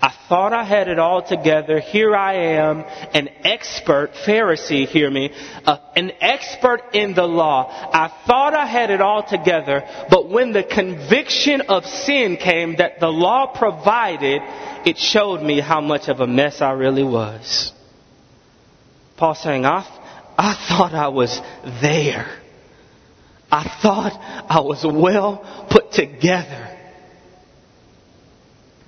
I 0.00 0.14
thought 0.28 0.52
I 0.52 0.62
had 0.62 0.88
it 0.88 0.98
all 0.98 1.22
together. 1.22 1.80
Here 1.80 2.14
I 2.14 2.34
am, 2.34 2.84
an 3.14 3.28
expert, 3.44 4.10
Pharisee, 4.26 4.86
hear 4.86 5.10
me, 5.10 5.32
uh, 5.64 5.78
an 5.96 6.12
expert 6.20 6.82
in 6.92 7.14
the 7.14 7.24
law. 7.24 7.66
I 7.92 8.12
thought 8.26 8.54
I 8.54 8.66
had 8.66 8.90
it 8.90 9.00
all 9.00 9.22
together, 9.26 9.82
but 10.10 10.28
when 10.28 10.52
the 10.52 10.62
conviction 10.62 11.62
of 11.62 11.86
sin 11.86 12.36
came 12.36 12.76
that 12.76 13.00
the 13.00 13.08
law 13.08 13.46
provided, 13.46 14.42
it 14.84 14.98
showed 14.98 15.42
me 15.42 15.60
how 15.60 15.80
much 15.80 16.08
of 16.08 16.20
a 16.20 16.26
mess 16.26 16.60
I 16.60 16.72
really 16.72 17.04
was. 17.04 17.72
Paul 19.16 19.34
saying, 19.34 19.64
I, 19.64 19.78
I 20.36 20.54
thought 20.68 20.92
I 20.92 21.08
was 21.08 21.40
there. 21.80 22.28
I 23.50 23.78
thought 23.82 24.12
I 24.48 24.60
was 24.60 24.84
well 24.84 25.66
put 25.70 25.90
together. 25.92 26.75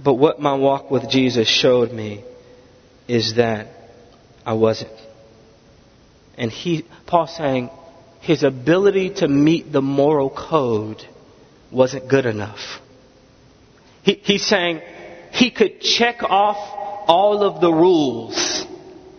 But 0.03 0.15
what 0.15 0.41
my 0.41 0.55
walk 0.55 0.91
with 0.91 1.09
Jesus 1.11 1.49
showed 1.49 1.93
me 1.93 2.25
is 3.09 3.35
that 3.37 3.69
I 4.47 4.53
wasn't. 4.53 4.93
And 6.37 6.53
he, 6.53 6.85
Paul 7.07 7.27
saying, 7.27 7.71
his 8.21 8.43
ability 8.43 9.15
to 9.17 9.29
meet 9.29 9.73
the 9.73 9.83
moral 9.83 10.31
code 10.31 11.05
wasn't 11.73 12.09
good 12.09 12.27
enough. 12.27 12.81
He, 14.03 14.15
he's 14.23 14.47
saying 14.47 14.81
he 15.33 15.51
could 15.51 15.81
check 15.81 16.23
off 16.23 16.57
all 17.09 17.43
of 17.43 17.61
the 17.61 17.73
rules. 17.73 18.65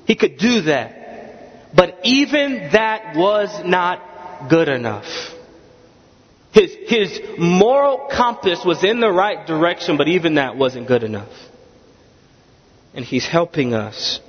He 0.05 0.15
could 0.15 0.37
do 0.37 0.61
that. 0.61 1.75
But 1.75 1.99
even 2.03 2.69
that 2.71 3.15
was 3.15 3.49
not 3.65 4.49
good 4.49 4.69
enough. 4.69 5.05
His, 6.51 6.75
his 6.87 7.21
moral 7.37 8.09
compass 8.11 8.63
was 8.65 8.83
in 8.83 8.99
the 8.99 9.11
right 9.11 9.45
direction, 9.45 9.97
but 9.97 10.07
even 10.07 10.35
that 10.35 10.55
wasn't 10.57 10.87
good 10.87 11.03
enough. 11.03 11.31
And 12.93 13.05
he's 13.05 13.27
helping 13.27 13.73
us 13.73 14.19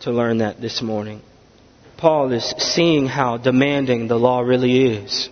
to 0.00 0.12
learn 0.12 0.38
that 0.38 0.60
this 0.60 0.80
morning. 0.80 1.22
Paul 1.96 2.32
is 2.32 2.44
seeing 2.58 3.06
how 3.06 3.38
demanding 3.38 4.06
the 4.06 4.16
law 4.16 4.40
really 4.40 4.94
is. 4.94 5.28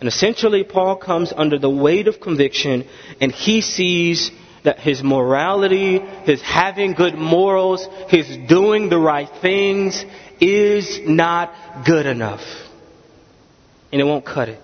And 0.00 0.08
essentially, 0.08 0.64
Paul 0.64 0.96
comes 0.96 1.32
under 1.36 1.58
the 1.58 1.70
weight 1.70 2.08
of 2.08 2.20
conviction 2.20 2.88
and 3.20 3.30
he 3.30 3.60
sees 3.60 4.30
that 4.64 4.78
his 4.78 5.02
morality, 5.02 5.98
his 5.98 6.40
having 6.42 6.94
good 6.94 7.14
morals, 7.14 7.86
his 8.08 8.36
doing 8.48 8.88
the 8.88 8.98
right 8.98 9.28
things 9.40 10.04
is 10.40 11.00
not 11.06 11.84
good 11.84 12.06
enough. 12.06 12.42
and 13.92 14.00
it 14.00 14.04
won't 14.04 14.24
cut 14.24 14.48
it. 14.48 14.60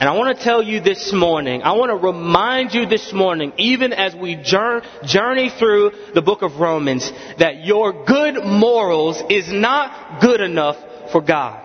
And 0.00 0.08
I 0.08 0.12
want 0.16 0.38
to 0.38 0.44
tell 0.44 0.62
you 0.62 0.80
this 0.80 1.12
morning, 1.12 1.62
I 1.62 1.72
want 1.72 1.90
to 1.90 1.96
remind 1.96 2.72
you 2.72 2.86
this 2.86 3.12
morning, 3.12 3.52
even 3.56 3.92
as 3.92 4.14
we 4.14 4.36
journey 4.36 5.50
through 5.58 5.90
the 6.14 6.22
book 6.22 6.42
of 6.42 6.60
Romans, 6.60 7.10
that 7.38 7.64
your 7.64 8.04
good 8.04 8.44
morals 8.44 9.20
is 9.28 9.50
not 9.52 10.20
good 10.20 10.40
enough 10.40 10.76
for 11.10 11.20
God. 11.20 11.64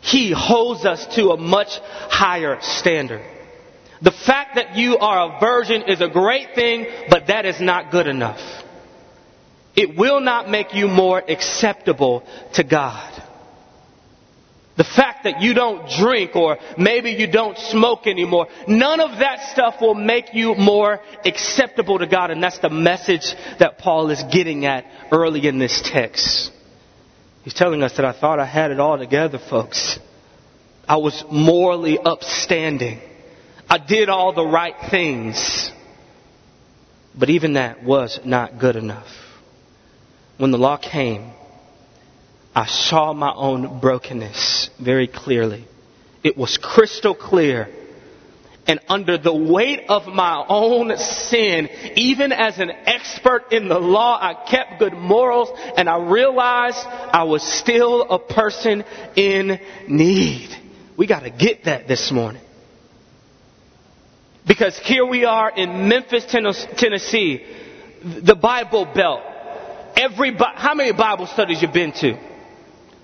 He 0.00 0.32
holds 0.32 0.84
us 0.84 1.06
to 1.14 1.30
a 1.30 1.36
much 1.36 1.78
higher 2.10 2.58
standard. 2.60 3.24
The 4.02 4.10
fact 4.10 4.56
that 4.56 4.74
you 4.74 4.98
are 4.98 5.36
a 5.36 5.40
virgin 5.40 5.82
is 5.82 6.00
a 6.00 6.08
great 6.08 6.56
thing, 6.56 6.86
but 7.08 7.28
that 7.28 7.46
is 7.46 7.60
not 7.60 7.92
good 7.92 8.08
enough. 8.08 8.40
It 9.76 9.96
will 9.96 10.20
not 10.20 10.50
make 10.50 10.74
you 10.74 10.88
more 10.88 11.22
acceptable 11.26 12.24
to 12.54 12.64
God. 12.64 13.13
The 14.76 14.84
fact 14.84 15.24
that 15.24 15.40
you 15.40 15.54
don't 15.54 15.88
drink 15.88 16.34
or 16.34 16.58
maybe 16.76 17.12
you 17.12 17.28
don't 17.28 17.56
smoke 17.56 18.08
anymore, 18.08 18.48
none 18.66 19.00
of 19.00 19.20
that 19.20 19.52
stuff 19.52 19.76
will 19.80 19.94
make 19.94 20.34
you 20.34 20.56
more 20.56 21.00
acceptable 21.24 22.00
to 22.00 22.08
God. 22.08 22.30
And 22.32 22.42
that's 22.42 22.58
the 22.58 22.70
message 22.70 23.34
that 23.60 23.78
Paul 23.78 24.10
is 24.10 24.22
getting 24.32 24.66
at 24.66 24.84
early 25.12 25.46
in 25.46 25.58
this 25.58 25.80
text. 25.84 26.50
He's 27.44 27.54
telling 27.54 27.82
us 27.82 27.96
that 27.96 28.04
I 28.04 28.12
thought 28.12 28.40
I 28.40 28.46
had 28.46 28.72
it 28.72 28.80
all 28.80 28.98
together, 28.98 29.38
folks. 29.38 29.98
I 30.88 30.96
was 30.96 31.24
morally 31.30 31.98
upstanding. 31.98 33.00
I 33.68 33.78
did 33.78 34.08
all 34.08 34.32
the 34.32 34.46
right 34.46 34.74
things. 34.90 35.70
But 37.16 37.30
even 37.30 37.52
that 37.52 37.84
was 37.84 38.18
not 38.24 38.58
good 38.58 38.74
enough. 38.74 39.06
When 40.36 40.50
the 40.50 40.58
law 40.58 40.78
came, 40.78 41.32
I 42.54 42.66
saw 42.66 43.12
my 43.12 43.32
own 43.34 43.80
brokenness 43.80 44.70
very 44.80 45.08
clearly. 45.08 45.64
It 46.22 46.36
was 46.36 46.56
crystal 46.56 47.14
clear. 47.14 47.68
And 48.66 48.80
under 48.88 49.18
the 49.18 49.34
weight 49.34 49.86
of 49.88 50.06
my 50.06 50.42
own 50.48 50.96
sin, 50.96 51.68
even 51.96 52.32
as 52.32 52.58
an 52.58 52.70
expert 52.70 53.52
in 53.52 53.68
the 53.68 53.78
law, 53.78 54.18
I 54.18 54.48
kept 54.48 54.78
good 54.78 54.94
morals 54.94 55.50
and 55.76 55.88
I 55.88 55.98
realized 55.98 56.78
I 56.78 57.24
was 57.24 57.42
still 57.42 58.02
a 58.02 58.18
person 58.18 58.84
in 59.16 59.60
need. 59.86 60.48
We 60.96 61.06
gotta 61.06 61.30
get 61.30 61.64
that 61.64 61.88
this 61.88 62.10
morning. 62.10 62.40
Because 64.46 64.78
here 64.78 65.04
we 65.04 65.24
are 65.24 65.50
in 65.50 65.88
Memphis, 65.88 66.24
Tennessee, 66.26 67.44
the 68.02 68.36
Bible 68.36 68.86
Belt. 68.86 69.22
Every, 69.96 70.34
how 70.34 70.74
many 70.74 70.92
Bible 70.92 71.26
studies 71.26 71.60
you 71.60 71.68
been 71.68 71.92
to? 71.92 72.33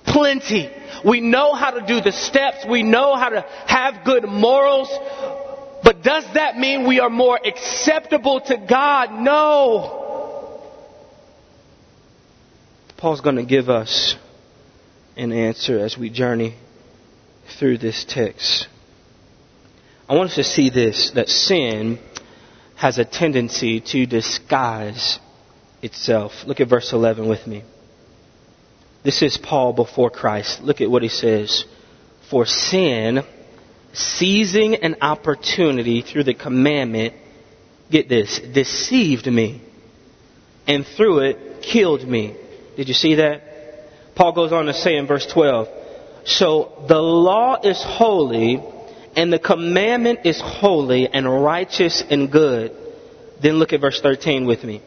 Plenty. 0.04 0.70
We 1.04 1.20
know 1.20 1.54
how 1.54 1.70
to 1.70 1.86
do 1.86 2.00
the 2.00 2.12
steps. 2.12 2.64
We 2.68 2.82
know 2.82 3.16
how 3.16 3.28
to 3.30 3.44
have 3.66 4.04
good 4.04 4.24
morals. 4.24 4.88
But 5.82 6.02
does 6.02 6.24
that 6.34 6.56
mean 6.56 6.86
we 6.86 7.00
are 7.00 7.10
more 7.10 7.38
acceptable 7.42 8.40
to 8.40 8.56
God? 8.56 9.12
No. 9.12 9.98
Paul's 12.96 13.20
going 13.20 13.36
to 13.36 13.44
give 13.44 13.70
us 13.70 14.16
an 15.16 15.32
answer 15.32 15.78
as 15.78 15.96
we 15.96 16.10
journey 16.10 16.54
through 17.58 17.78
this 17.78 18.04
text. 18.06 18.68
I 20.08 20.14
want 20.14 20.30
us 20.30 20.36
to 20.36 20.44
see 20.44 20.70
this 20.70 21.12
that 21.14 21.28
sin 21.28 21.98
has 22.76 22.98
a 22.98 23.04
tendency 23.04 23.80
to 23.80 24.06
disguise 24.06 25.18
itself. 25.82 26.32
Look 26.46 26.60
at 26.60 26.68
verse 26.68 26.92
11 26.92 27.28
with 27.28 27.46
me. 27.46 27.62
This 29.02 29.22
is 29.22 29.38
Paul 29.38 29.72
before 29.72 30.10
Christ. 30.10 30.62
Look 30.62 30.80
at 30.80 30.90
what 30.90 31.02
he 31.02 31.08
says. 31.08 31.64
For 32.28 32.44
sin, 32.44 33.22
seizing 33.92 34.76
an 34.76 34.96
opportunity 35.00 36.02
through 36.02 36.24
the 36.24 36.34
commandment, 36.34 37.14
get 37.90 38.08
this, 38.08 38.40
deceived 38.52 39.26
me, 39.26 39.62
and 40.66 40.86
through 40.86 41.20
it 41.20 41.62
killed 41.62 42.06
me. 42.06 42.36
Did 42.76 42.88
you 42.88 42.94
see 42.94 43.16
that? 43.16 43.42
Paul 44.14 44.32
goes 44.32 44.52
on 44.52 44.66
to 44.66 44.74
say 44.74 44.96
in 44.96 45.06
verse 45.06 45.26
12, 45.26 45.68
So 46.24 46.84
the 46.86 47.00
law 47.00 47.58
is 47.62 47.82
holy, 47.82 48.62
and 49.16 49.32
the 49.32 49.38
commandment 49.38 50.20
is 50.24 50.40
holy 50.44 51.08
and 51.08 51.42
righteous 51.42 52.02
and 52.08 52.30
good. 52.30 52.76
Then 53.42 53.54
look 53.54 53.72
at 53.72 53.80
verse 53.80 54.00
13 54.00 54.46
with 54.46 54.62
me. 54.62 54.82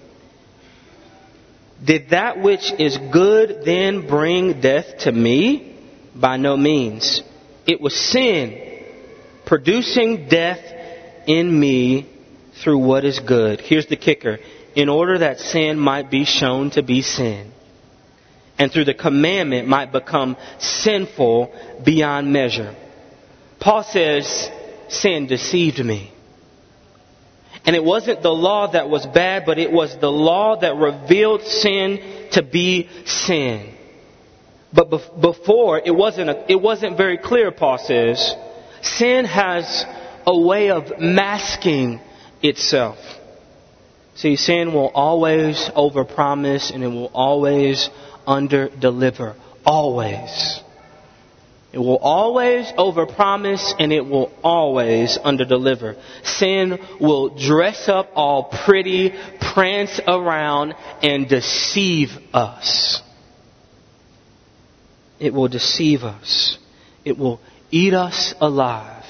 Did 1.84 2.10
that 2.12 2.40
which 2.40 2.72
is 2.80 2.98
good 2.98 3.66
then 3.66 4.08
bring 4.08 4.62
death 4.62 5.00
to 5.00 5.12
me? 5.12 5.76
By 6.16 6.38
no 6.38 6.56
means. 6.56 7.22
It 7.66 7.82
was 7.82 7.96
sin, 7.96 8.84
producing 9.46 10.28
death 10.30 10.62
in 11.28 11.60
me 11.60 12.08
through 12.62 12.80
what 12.80 13.04
is 13.04 13.20
good. 13.20 13.62
Here's 13.62 13.88
the 13.88 13.98
kicker. 13.98 14.38
In 14.76 14.90
order 14.90 15.20
that 15.20 15.40
sin 15.40 15.78
might 15.80 16.10
be 16.10 16.24
shown 16.26 16.72
to 16.72 16.84
be 16.84 17.02
sin. 17.02 17.52
And 18.58 18.72
through 18.72 18.86
the 18.86 18.94
commandment 18.94 19.68
might 19.68 19.92
become 19.92 20.38
sinful 20.60 21.54
beyond 21.84 22.32
measure. 22.32 22.76
Paul 23.60 23.84
says, 23.84 24.50
sin 24.90 25.26
deceived 25.28 25.84
me. 25.84 26.13
And 27.66 27.76
it 27.76 27.84
wasn't 27.84 28.22
the 28.22 28.34
law 28.34 28.72
that 28.72 28.90
was 28.90 29.06
bad, 29.06 29.44
but 29.46 29.58
it 29.58 29.72
was 29.72 29.98
the 30.00 30.12
law 30.12 30.60
that 30.60 30.76
revealed 30.76 31.44
sin 31.44 32.28
to 32.32 32.44
be 32.44 32.90
sin. 33.06 33.74
But 34.74 34.90
before, 35.22 35.80
it 35.84 35.96
wasn't, 35.96 36.30
a, 36.30 36.52
it 36.52 36.60
wasn't 36.60 36.98
very 36.98 37.18
clear, 37.18 37.52
Paul 37.52 37.78
says. 37.78 38.36
Sin 38.82 39.26
has 39.26 39.86
a 40.26 40.38
way 40.38 40.72
of 40.72 41.00
masking 41.00 42.02
itself. 42.42 42.98
See, 44.16 44.36
sin 44.36 44.74
will 44.74 44.90
always 44.90 45.58
overpromise 45.76 46.74
and 46.74 46.84
it 46.84 46.88
will 46.88 47.12
always 47.14 47.90
underdeliver. 48.28 49.36
Always. 49.66 50.63
It 51.74 51.80
will 51.80 51.98
always 51.98 52.72
overpromise 52.78 53.74
and 53.80 53.92
it 53.92 54.06
will 54.06 54.32
always 54.44 55.18
underdeliver. 55.18 56.00
Sin 56.24 56.78
will 57.02 57.30
dress 57.36 57.90
up 57.90 58.12
all 58.14 58.44
pretty, 58.44 59.12
prance 59.54 60.00
around, 60.08 60.76
and 61.02 61.28
deceive 61.28 62.10
us. 62.32 63.02
It 65.20 65.34
will 65.34 65.48
deceive 65.48 66.04
us. 66.04 66.60
It 67.04 67.18
will 67.18 67.40
eat 67.72 67.96
us 67.96 68.36
alive. 68.40 69.04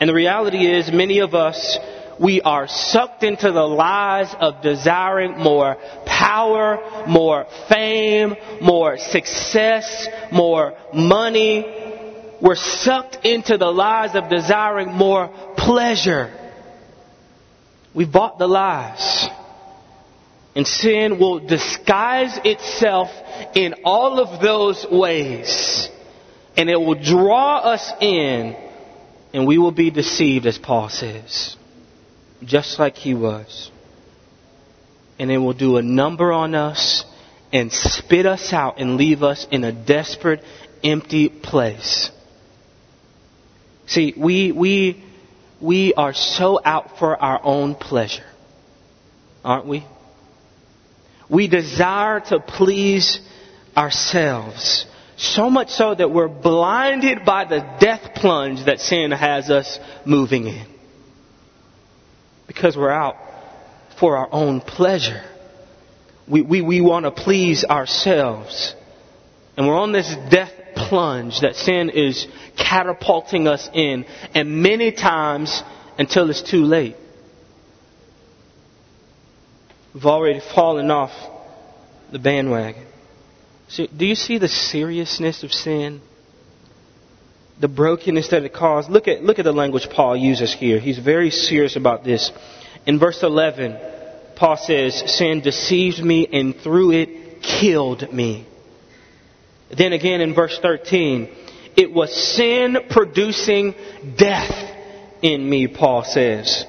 And 0.00 0.08
the 0.08 0.14
reality 0.14 0.66
is, 0.66 0.90
many 0.90 1.18
of 1.18 1.34
us, 1.34 1.78
we 2.18 2.40
are 2.40 2.68
sucked 2.68 3.22
into 3.22 3.52
the 3.52 3.66
lies 3.66 4.34
of 4.40 4.62
desiring 4.62 5.36
more 5.38 5.76
power, 6.06 7.06
more 7.06 7.46
fame, 7.68 8.34
more 8.62 8.96
success, 8.96 10.08
more 10.30 10.74
money, 10.94 11.81
we're 12.42 12.56
sucked 12.56 13.24
into 13.24 13.56
the 13.56 13.70
lies 13.70 14.16
of 14.16 14.28
desiring 14.28 14.92
more 14.92 15.28
pleasure. 15.56 16.36
We 17.94 18.04
bought 18.04 18.40
the 18.40 18.48
lies. 18.48 19.28
And 20.56 20.66
sin 20.66 21.20
will 21.20 21.38
disguise 21.38 22.36
itself 22.44 23.10
in 23.54 23.76
all 23.84 24.18
of 24.18 24.42
those 24.42 24.84
ways. 24.90 25.88
And 26.56 26.68
it 26.68 26.80
will 26.80 27.00
draw 27.00 27.58
us 27.58 27.92
in, 28.00 28.56
and 29.32 29.46
we 29.46 29.56
will 29.56 29.70
be 29.70 29.90
deceived, 29.90 30.44
as 30.44 30.58
Paul 30.58 30.88
says. 30.88 31.56
Just 32.42 32.80
like 32.80 32.96
he 32.96 33.14
was. 33.14 33.70
And 35.20 35.30
it 35.30 35.38
will 35.38 35.54
do 35.54 35.76
a 35.76 35.82
number 35.82 36.32
on 36.32 36.56
us 36.56 37.04
and 37.52 37.72
spit 37.72 38.26
us 38.26 38.52
out 38.52 38.80
and 38.80 38.96
leave 38.96 39.22
us 39.22 39.46
in 39.52 39.62
a 39.62 39.70
desperate, 39.70 40.42
empty 40.82 41.28
place. 41.28 42.10
See, 43.86 44.14
we, 44.16 44.52
we, 44.52 45.04
we 45.60 45.94
are 45.94 46.14
so 46.14 46.60
out 46.64 46.98
for 46.98 47.16
our 47.16 47.40
own 47.42 47.74
pleasure, 47.74 48.24
aren't 49.44 49.66
we? 49.66 49.84
We 51.28 51.48
desire 51.48 52.20
to 52.20 52.40
please 52.40 53.20
ourselves. 53.76 54.86
So 55.16 55.50
much 55.50 55.70
so 55.70 55.94
that 55.94 56.10
we're 56.10 56.28
blinded 56.28 57.24
by 57.24 57.44
the 57.44 57.60
death 57.80 58.14
plunge 58.16 58.64
that 58.66 58.80
sin 58.80 59.12
has 59.12 59.50
us 59.50 59.78
moving 60.04 60.46
in. 60.46 60.66
Because 62.46 62.76
we're 62.76 62.90
out 62.90 63.16
for 63.98 64.16
our 64.16 64.28
own 64.32 64.60
pleasure. 64.60 65.22
We, 66.28 66.42
we, 66.42 66.60
we 66.60 66.80
want 66.80 67.04
to 67.04 67.10
please 67.10 67.64
ourselves. 67.64 68.74
And 69.56 69.66
we're 69.66 69.78
on 69.78 69.92
this 69.92 70.14
death 70.30 70.52
plunge 70.92 71.40
that 71.40 71.56
sin 71.56 71.88
is 71.88 72.26
catapulting 72.58 73.48
us 73.48 73.66
in, 73.72 74.04
and 74.34 74.62
many 74.62 74.92
times 74.92 75.62
until 75.98 76.28
it's 76.28 76.42
too 76.42 76.64
late. 76.64 76.96
We've 79.94 80.04
already 80.04 80.40
fallen 80.54 80.90
off 80.90 81.12
the 82.12 82.18
bandwagon. 82.18 82.84
So, 83.68 83.86
do 83.86 84.04
you 84.04 84.14
see 84.14 84.36
the 84.36 84.48
seriousness 84.48 85.42
of 85.42 85.50
sin? 85.52 86.02
the 87.60 87.68
brokenness 87.68 88.28
that 88.30 88.42
it 88.42 88.52
caused. 88.52 88.90
Look 88.90 89.06
at, 89.06 89.22
look 89.22 89.38
at 89.38 89.44
the 89.44 89.52
language 89.52 89.88
Paul 89.88 90.16
uses 90.16 90.52
here. 90.52 90.80
He's 90.80 90.98
very 90.98 91.30
serious 91.30 91.76
about 91.76 92.02
this. 92.02 92.32
In 92.86 92.98
verse 92.98 93.22
11, 93.22 93.78
Paul 94.34 94.56
says, 94.56 95.00
Sin 95.06 95.42
deceived 95.42 96.02
me 96.02 96.26
and 96.32 96.56
through 96.56 96.90
it 96.90 97.40
killed 97.40 98.12
me. 98.12 98.48
Then 99.76 99.92
again 99.92 100.20
in 100.20 100.34
verse 100.34 100.58
13, 100.60 101.28
it 101.76 101.92
was 101.92 102.14
sin 102.14 102.76
producing 102.90 103.74
death 104.16 104.76
in 105.22 105.48
me, 105.48 105.66
Paul 105.66 106.04
says. 106.04 106.66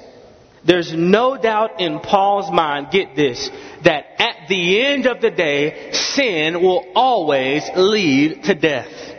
There's 0.66 0.94
no 0.94 1.36
doubt 1.36 1.80
in 1.80 2.00
Paul's 2.00 2.50
mind, 2.50 2.88
get 2.90 3.14
this, 3.14 3.50
that 3.84 4.04
at 4.18 4.48
the 4.48 4.82
end 4.82 5.06
of 5.06 5.20
the 5.20 5.30
day, 5.30 5.92
sin 5.92 6.62
will 6.62 6.92
always 6.94 7.62
lead 7.76 8.44
to 8.44 8.54
death 8.54 9.14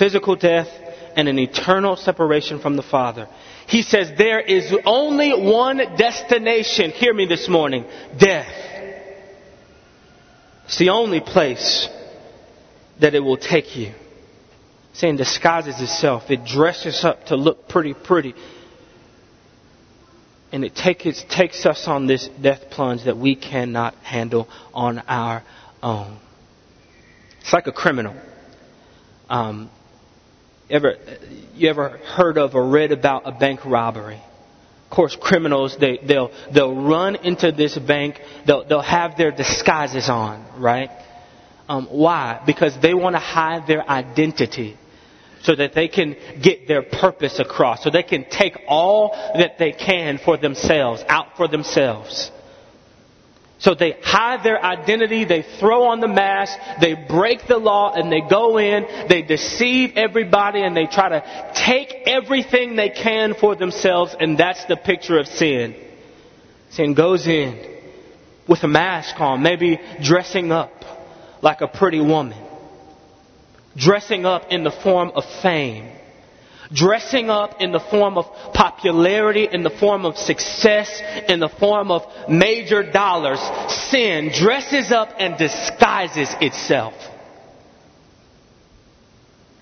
physical 0.00 0.34
death, 0.34 0.68
and 1.14 1.28
an 1.28 1.38
eternal 1.38 1.94
separation 1.94 2.58
from 2.58 2.76
the 2.76 2.82
Father. 2.82 3.28
He 3.66 3.82
says 3.82 4.10
there 4.16 4.40
is 4.40 4.74
only 4.86 5.30
one 5.30 5.76
destination, 5.96 6.90
hear 6.92 7.12
me 7.12 7.26
this 7.26 7.48
morning, 7.48 7.84
death. 8.18 8.50
It's 10.64 10.78
the 10.78 10.88
only 10.88 11.20
place 11.20 11.86
that 13.00 13.14
it 13.14 13.20
will 13.20 13.36
take 13.36 13.76
you. 13.76 13.92
Sin 14.92 15.16
disguises 15.16 15.80
itself. 15.80 16.30
It 16.30 16.44
dresses 16.44 17.04
up 17.04 17.26
to 17.26 17.36
look 17.36 17.68
pretty, 17.68 17.94
pretty. 17.94 18.34
And 20.52 20.64
it 20.64 20.74
takes, 20.74 21.24
takes 21.30 21.64
us 21.64 21.86
on 21.86 22.06
this 22.06 22.28
death 22.40 22.70
plunge 22.70 23.04
that 23.04 23.16
we 23.16 23.36
cannot 23.36 23.94
handle 23.96 24.48
on 24.74 24.98
our 25.00 25.44
own. 25.82 26.18
It's 27.40 27.52
like 27.52 27.68
a 27.68 27.72
criminal. 27.72 28.14
Um, 29.28 29.70
ever, 30.68 30.96
you 31.54 31.70
ever 31.70 31.98
heard 31.98 32.36
of 32.36 32.54
or 32.54 32.68
read 32.68 32.90
about 32.90 33.22
a 33.26 33.32
bank 33.32 33.64
robbery? 33.64 34.20
Of 34.84 34.90
course, 34.90 35.16
criminals, 35.20 35.76
they, 35.78 36.00
they'll, 36.04 36.32
they'll 36.52 36.74
run 36.74 37.14
into 37.14 37.52
this 37.52 37.78
bank, 37.78 38.20
they'll, 38.44 38.64
they'll 38.66 38.82
have 38.82 39.16
their 39.16 39.30
disguises 39.30 40.08
on, 40.08 40.44
right? 40.60 40.90
Um, 41.70 41.86
why? 41.86 42.42
Because 42.44 42.76
they 42.82 42.94
want 42.94 43.14
to 43.14 43.20
hide 43.20 43.68
their 43.68 43.88
identity 43.88 44.76
so 45.42 45.54
that 45.54 45.72
they 45.72 45.86
can 45.86 46.16
get 46.42 46.66
their 46.66 46.82
purpose 46.82 47.38
across, 47.38 47.84
so 47.84 47.90
they 47.90 48.02
can 48.02 48.28
take 48.28 48.58
all 48.66 49.12
that 49.36 49.56
they 49.56 49.70
can 49.70 50.18
for 50.18 50.36
themselves, 50.36 51.04
out 51.08 51.36
for 51.36 51.46
themselves. 51.46 52.32
So 53.60 53.76
they 53.76 53.94
hide 54.02 54.42
their 54.42 54.60
identity, 54.60 55.24
they 55.24 55.42
throw 55.60 55.84
on 55.84 56.00
the 56.00 56.08
mask, 56.08 56.58
they 56.80 56.94
break 56.94 57.46
the 57.46 57.58
law, 57.58 57.92
and 57.92 58.10
they 58.10 58.22
go 58.28 58.58
in, 58.58 59.06
they 59.08 59.22
deceive 59.22 59.92
everybody, 59.94 60.62
and 60.62 60.76
they 60.76 60.86
try 60.86 61.08
to 61.10 61.52
take 61.54 61.94
everything 62.08 62.74
they 62.74 62.90
can 62.90 63.34
for 63.34 63.54
themselves, 63.54 64.16
and 64.18 64.36
that's 64.36 64.64
the 64.64 64.76
picture 64.76 65.20
of 65.20 65.28
sin. 65.28 65.76
Sin 66.70 66.94
goes 66.94 67.28
in 67.28 67.64
with 68.48 68.64
a 68.64 68.68
mask 68.68 69.20
on, 69.20 69.40
maybe 69.40 69.78
dressing 70.02 70.50
up 70.50 70.79
like 71.42 71.60
a 71.60 71.68
pretty 71.68 72.00
woman, 72.00 72.38
dressing 73.76 74.26
up 74.26 74.50
in 74.50 74.64
the 74.64 74.70
form 74.70 75.12
of 75.14 75.24
fame. 75.42 75.96
Dressing 76.72 77.30
up 77.30 77.60
in 77.60 77.72
the 77.72 77.80
form 77.80 78.16
of 78.16 78.26
popularity, 78.54 79.48
in 79.50 79.64
the 79.64 79.70
form 79.70 80.04
of 80.04 80.16
success, 80.16 81.02
in 81.28 81.40
the 81.40 81.48
form 81.48 81.90
of 81.90 82.02
major 82.28 82.88
dollars, 82.88 83.40
sin 83.90 84.30
dresses 84.32 84.92
up 84.92 85.08
and 85.18 85.36
disguises 85.36 86.28
itself. 86.40 86.94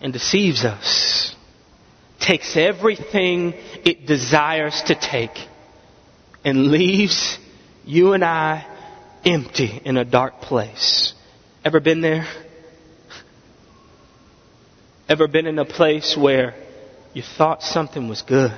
And 0.02 0.12
deceives 0.12 0.66
us, 0.66 1.34
takes 2.20 2.58
everything 2.58 3.54
it 3.86 4.04
desires 4.04 4.82
to 4.88 4.94
take, 4.94 5.48
and 6.44 6.66
leaves 6.66 7.38
you 7.86 8.12
and 8.12 8.22
I 8.22 8.66
empty 9.24 9.80
in 9.82 9.96
a 9.96 10.04
dark 10.04 10.42
place. 10.42 11.07
Ever 11.64 11.80
been 11.80 12.00
there? 12.00 12.26
Ever 15.08 15.26
been 15.26 15.46
in 15.46 15.58
a 15.58 15.64
place 15.64 16.16
where 16.16 16.54
you 17.14 17.22
thought 17.22 17.62
something 17.62 18.08
was 18.08 18.22
good. 18.22 18.52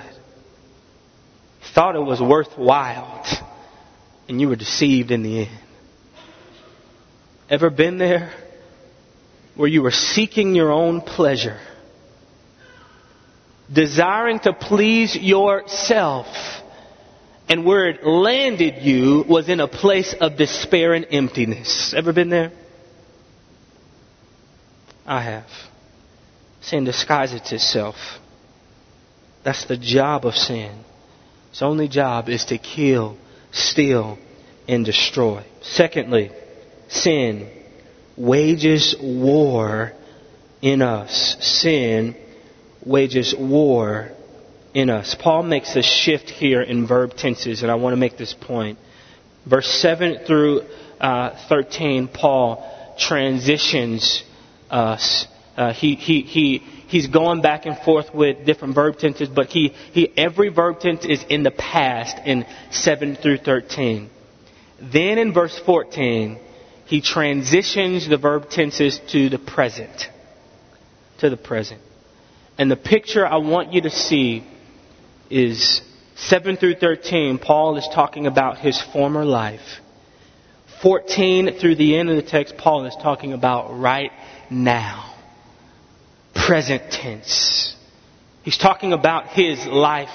Thought 1.74 1.96
it 1.96 2.00
was 2.00 2.20
worthwhile. 2.20 3.24
And 4.28 4.40
you 4.40 4.48
were 4.48 4.56
deceived 4.56 5.10
in 5.10 5.22
the 5.22 5.40
end. 5.46 5.58
Ever 7.48 7.70
been 7.70 7.98
there 7.98 8.32
where 9.56 9.68
you 9.68 9.82
were 9.82 9.90
seeking 9.90 10.54
your 10.54 10.70
own 10.70 11.00
pleasure? 11.00 11.58
Desiring 13.72 14.40
to 14.40 14.52
please 14.52 15.16
yourself. 15.16 16.26
And 17.48 17.64
where 17.64 17.88
it 17.88 18.04
landed 18.04 18.82
you 18.82 19.24
was 19.28 19.48
in 19.48 19.60
a 19.60 19.68
place 19.68 20.14
of 20.20 20.36
despair 20.36 20.94
and 20.94 21.06
emptiness. 21.10 21.94
Ever 21.96 22.12
been 22.12 22.28
there? 22.28 22.52
I 25.10 25.22
have. 25.22 25.50
Sin 26.60 26.84
disguises 26.84 27.50
itself. 27.50 27.96
That's 29.42 29.64
the 29.64 29.76
job 29.76 30.24
of 30.24 30.36
sin. 30.36 30.84
Its 31.50 31.62
only 31.62 31.88
job 31.88 32.28
is 32.28 32.44
to 32.44 32.58
kill, 32.58 33.18
steal, 33.50 34.18
and 34.68 34.84
destroy. 34.84 35.44
Secondly, 35.62 36.30
sin 36.86 37.50
wages 38.16 38.94
war 39.02 39.92
in 40.62 40.80
us. 40.80 41.36
Sin 41.40 42.14
wages 42.86 43.34
war 43.36 44.12
in 44.74 44.90
us. 44.90 45.16
Paul 45.18 45.42
makes 45.42 45.74
a 45.74 45.82
shift 45.82 46.30
here 46.30 46.62
in 46.62 46.86
verb 46.86 47.16
tenses, 47.16 47.62
and 47.62 47.72
I 47.72 47.74
want 47.74 47.94
to 47.94 47.96
make 47.96 48.16
this 48.16 48.32
point. 48.32 48.78
Verse 49.44 49.66
7 49.66 50.20
through 50.24 50.60
uh, 51.00 51.36
13, 51.48 52.06
Paul 52.06 52.94
transitions 52.96 54.22
Uh, 54.70 55.72
he, 55.72 55.94
he, 55.94 56.22
he, 56.22 56.58
he's 56.88 57.08
going 57.08 57.42
back 57.42 57.66
and 57.66 57.76
forth 57.78 58.14
with 58.14 58.46
different 58.46 58.74
verb 58.74 58.98
tenses, 58.98 59.28
but 59.28 59.46
he, 59.46 59.68
he, 59.92 60.12
every 60.16 60.48
verb 60.48 60.80
tense 60.80 61.04
is 61.04 61.24
in 61.28 61.42
the 61.42 61.50
past 61.50 62.16
in 62.24 62.46
7 62.70 63.16
through 63.16 63.38
13. 63.38 64.08
Then 64.80 65.18
in 65.18 65.34
verse 65.34 65.58
14, 65.66 66.40
he 66.86 67.00
transitions 67.00 68.08
the 68.08 68.16
verb 68.16 68.48
tenses 68.50 69.00
to 69.10 69.28
the 69.28 69.38
present. 69.38 70.08
To 71.18 71.30
the 71.30 71.36
present. 71.36 71.80
And 72.56 72.70
the 72.70 72.76
picture 72.76 73.26
I 73.26 73.36
want 73.36 73.72
you 73.72 73.82
to 73.82 73.90
see 73.90 74.44
is 75.30 75.82
7 76.16 76.56
through 76.56 76.76
13, 76.76 77.38
Paul 77.38 77.76
is 77.76 77.88
talking 77.94 78.26
about 78.26 78.58
his 78.58 78.80
former 78.92 79.24
life. 79.24 79.80
14 80.82 81.58
through 81.60 81.76
the 81.76 81.96
end 81.96 82.10
of 82.10 82.16
the 82.16 82.22
text, 82.22 82.56
Paul 82.56 82.86
is 82.86 82.96
talking 83.02 83.32
about 83.32 83.78
right 83.78 84.10
now 84.50 85.10
present 86.50 86.90
tense. 86.90 87.76
He's 88.42 88.58
talking 88.58 88.92
about 88.92 89.28
his 89.28 89.64
life 89.66 90.08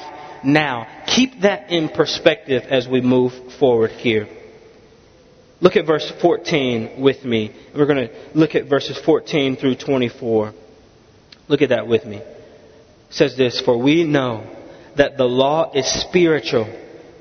now. 0.43 0.87
Keep 1.07 1.41
that 1.41 1.69
in 1.69 1.89
perspective 1.89 2.63
as 2.69 2.87
we 2.87 2.99
move 2.99 3.31
forward 3.59 3.91
here. 3.91 4.27
Look 5.61 5.77
at 5.77 5.85
verse 5.85 6.11
14 6.21 7.01
with 7.01 7.23
me. 7.23 7.55
We're 7.73 7.85
going 7.85 8.09
to 8.09 8.13
look 8.33 8.55
at 8.55 8.67
verses 8.67 8.99
14 9.05 9.55
through 9.55 9.75
24. 9.75 10.53
Look 11.47 11.61
at 11.61 11.69
that 11.69 11.87
with 11.87 12.05
me. 12.05 12.17
It 12.17 12.27
says 13.11 13.37
this, 13.37 13.61
For 13.61 13.81
we 13.81 14.03
know 14.03 14.53
that 14.97 15.17
the 15.17 15.25
law 15.25 15.71
is 15.73 15.87
spiritual, 16.01 16.65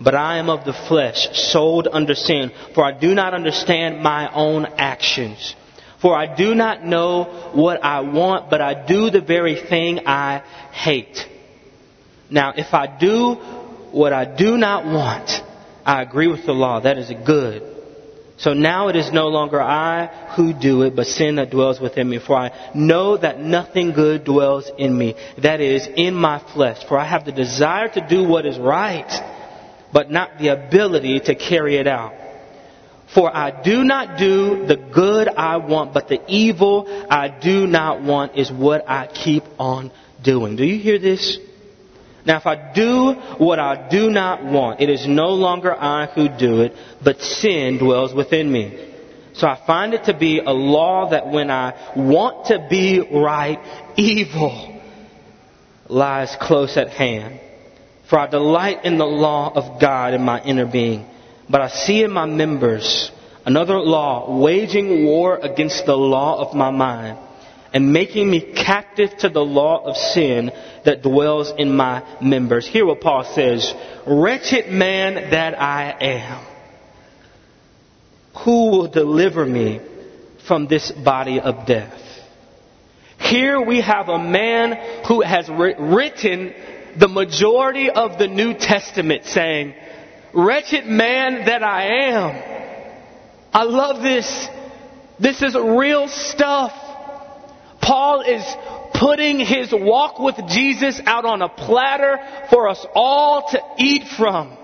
but 0.00 0.14
I 0.14 0.38
am 0.38 0.50
of 0.50 0.64
the 0.64 0.72
flesh, 0.72 1.28
sold 1.33 1.88
under 1.90 2.14
sin, 2.14 2.52
for 2.74 2.85
I 2.85 2.92
do 2.92 3.14
not 3.14 3.35
understand 3.35 4.02
my 4.02 4.33
own 4.33 4.66
actions. 4.78 5.54
For 6.00 6.14
I 6.14 6.35
do 6.35 6.54
not 6.54 6.85
know 6.85 7.52
what 7.54 7.83
I 7.83 8.00
want, 8.00 8.50
but 8.50 8.61
I 8.61 8.87
do 8.87 9.11
the 9.11 9.20
very 9.20 9.57
thing 9.57 10.07
I 10.07 10.42
hate. 10.70 11.26
Now, 12.30 12.52
if 12.57 12.74
I 12.74 12.87
do 12.98 13.35
what 13.92 14.12
I 14.12 14.24
do 14.24 14.59
not 14.59 14.85
want, 14.85 15.30
I 15.87 16.02
agree 16.02 16.28
with 16.28 16.44
the 16.44 16.52
law. 16.52 16.80
That 16.80 16.98
is 16.98 17.11
good. 17.24 17.74
So 18.37 18.52
now 18.52 18.88
it 18.88 18.96
is 18.96 19.12
no 19.12 19.28
longer 19.28 19.62
I 19.62 20.07
who 20.37 20.52
do 20.52 20.83
it, 20.83 20.96
but 20.96 21.07
sin 21.07 21.37
that 21.37 21.50
dwells 21.50 21.80
within 21.80 22.09
me. 22.09 22.18
For 22.18 22.35
I 22.37 22.72
know 22.74 23.16
that 23.16 23.40
nothing 23.40 23.92
good 23.92 24.24
dwells 24.24 24.70
in 24.76 24.96
me. 24.96 25.14
That 25.38 25.61
is, 25.61 25.87
in 25.87 26.14
my 26.14 26.40
flesh. 26.52 26.85
For 26.85 26.98
I 26.98 27.07
have 27.07 27.24
the 27.24 27.33
desire 27.33 27.88
to 27.88 28.07
do 28.07 28.24
what 28.24 28.44
is 28.44 28.59
right, 28.59 29.09
but 29.94 30.11
not 30.11 30.38
the 30.38 30.48
ability 30.48 31.20
to 31.20 31.37
carry 31.37 31.76
it 31.76 31.87
out. 31.87 32.12
For 33.14 33.35
I 33.35 33.62
do 33.62 33.85
not 33.85 34.18
do 34.18 34.66
the 34.66 34.76
good 34.76 35.28
I 35.28 35.59
want, 35.59 35.94
but 35.94 36.09
the 36.09 36.20
evil 36.26 37.07
I 37.09 37.28
do 37.28 37.68
not 37.68 38.02
want 38.02 38.37
is 38.37 38.50
what 38.50 38.90
I 38.90 39.07
keep 39.07 39.44
on 39.57 39.92
doing. 40.20 40.57
Do 40.57 40.64
you 40.64 40.80
hear 40.80 40.98
this? 40.98 41.38
Now 42.26 42.38
if 42.38 42.46
I 42.46 42.72
do 42.72 43.12
what 43.38 43.61
I 43.61 43.88
do 43.88 44.11
not 44.11 44.44
want, 44.44 44.80
it 44.80 44.88
is 44.88 45.07
no 45.07 45.28
longer 45.28 45.72
I 45.72 46.07
who 46.07 46.28
do 46.28 46.62
it, 46.62 46.72
but 47.04 47.20
sin 47.20 47.78
dwells 47.78 48.12
within 48.12 48.50
me. 48.50 48.92
So 49.35 49.46
I 49.46 49.64
find 49.64 49.94
it 49.94 50.04
to 50.04 50.18
be 50.18 50.40
a 50.40 50.52
law 50.52 51.11
that 51.11 51.28
when 51.28 51.50
I 51.50 51.94
want 51.94 52.46
to 52.46 52.66
be 52.68 53.00
right, 53.00 53.59
evil 53.96 54.80
lies 55.88 56.35
close 56.40 56.76
at 56.76 56.88
hand. 56.88 57.40
For 58.14 58.20
I 58.20 58.29
delight 58.29 58.85
in 58.85 58.96
the 58.96 59.05
law 59.05 59.50
of 59.53 59.81
God 59.81 60.14
in 60.14 60.22
my 60.22 60.40
inner 60.40 60.66
being. 60.66 61.05
But 61.50 61.62
I 61.62 61.66
see 61.66 62.05
in 62.05 62.12
my 62.12 62.27
members 62.27 63.11
another 63.44 63.81
law 63.81 64.40
waging 64.40 65.05
war 65.05 65.37
against 65.37 65.85
the 65.85 65.96
law 65.96 66.38
of 66.38 66.55
my 66.55 66.70
mind 66.70 67.18
and 67.72 67.92
making 67.92 68.31
me 68.31 68.40
captive 68.40 69.16
to 69.16 69.29
the 69.29 69.44
law 69.44 69.83
of 69.85 69.96
sin 69.96 70.53
that 70.85 71.03
dwells 71.03 71.53
in 71.59 71.74
my 71.74 72.05
members. 72.20 72.68
Hear 72.68 72.87
what 72.87 73.00
Paul 73.00 73.24
says. 73.24 73.74
Wretched 74.07 74.70
man 74.70 75.33
that 75.33 75.61
I 75.61 75.90
am. 76.00 76.46
Who 78.44 78.70
will 78.70 78.87
deliver 78.87 79.44
me 79.44 79.81
from 80.46 80.68
this 80.68 80.92
body 80.92 81.40
of 81.40 81.66
death? 81.66 82.00
Here 83.18 83.61
we 83.61 83.81
have 83.81 84.09
a 84.09 84.20
man 84.20 85.03
who 85.09 85.20
has 85.22 85.48
written 85.48 86.55
the 86.98 87.09
majority 87.09 87.90
of 87.90 88.18
the 88.18 88.28
New 88.28 88.54
Testament 88.54 89.24
saying, 89.24 89.74
Wretched 90.33 90.87
man 90.87 91.46
that 91.46 91.62
I 91.62 92.11
am. 92.11 92.64
I 93.52 93.62
love 93.62 94.02
this. 94.02 94.48
This 95.20 95.42
is 95.42 95.54
real 95.54 96.09
stuff. 96.09 96.72
Paul 97.80 98.22
is 98.22 98.44
putting 98.94 99.38
his 99.38 99.72
walk 99.72 100.18
with 100.18 100.37
Jesus 100.48 101.00
out 101.07 101.24
on 101.24 101.42
a 101.42 101.48
platter 101.48 102.18
for 102.50 102.68
us 102.68 102.85
all 102.94 103.48
to 103.50 103.61
eat 103.78 104.09
from. 104.16 104.57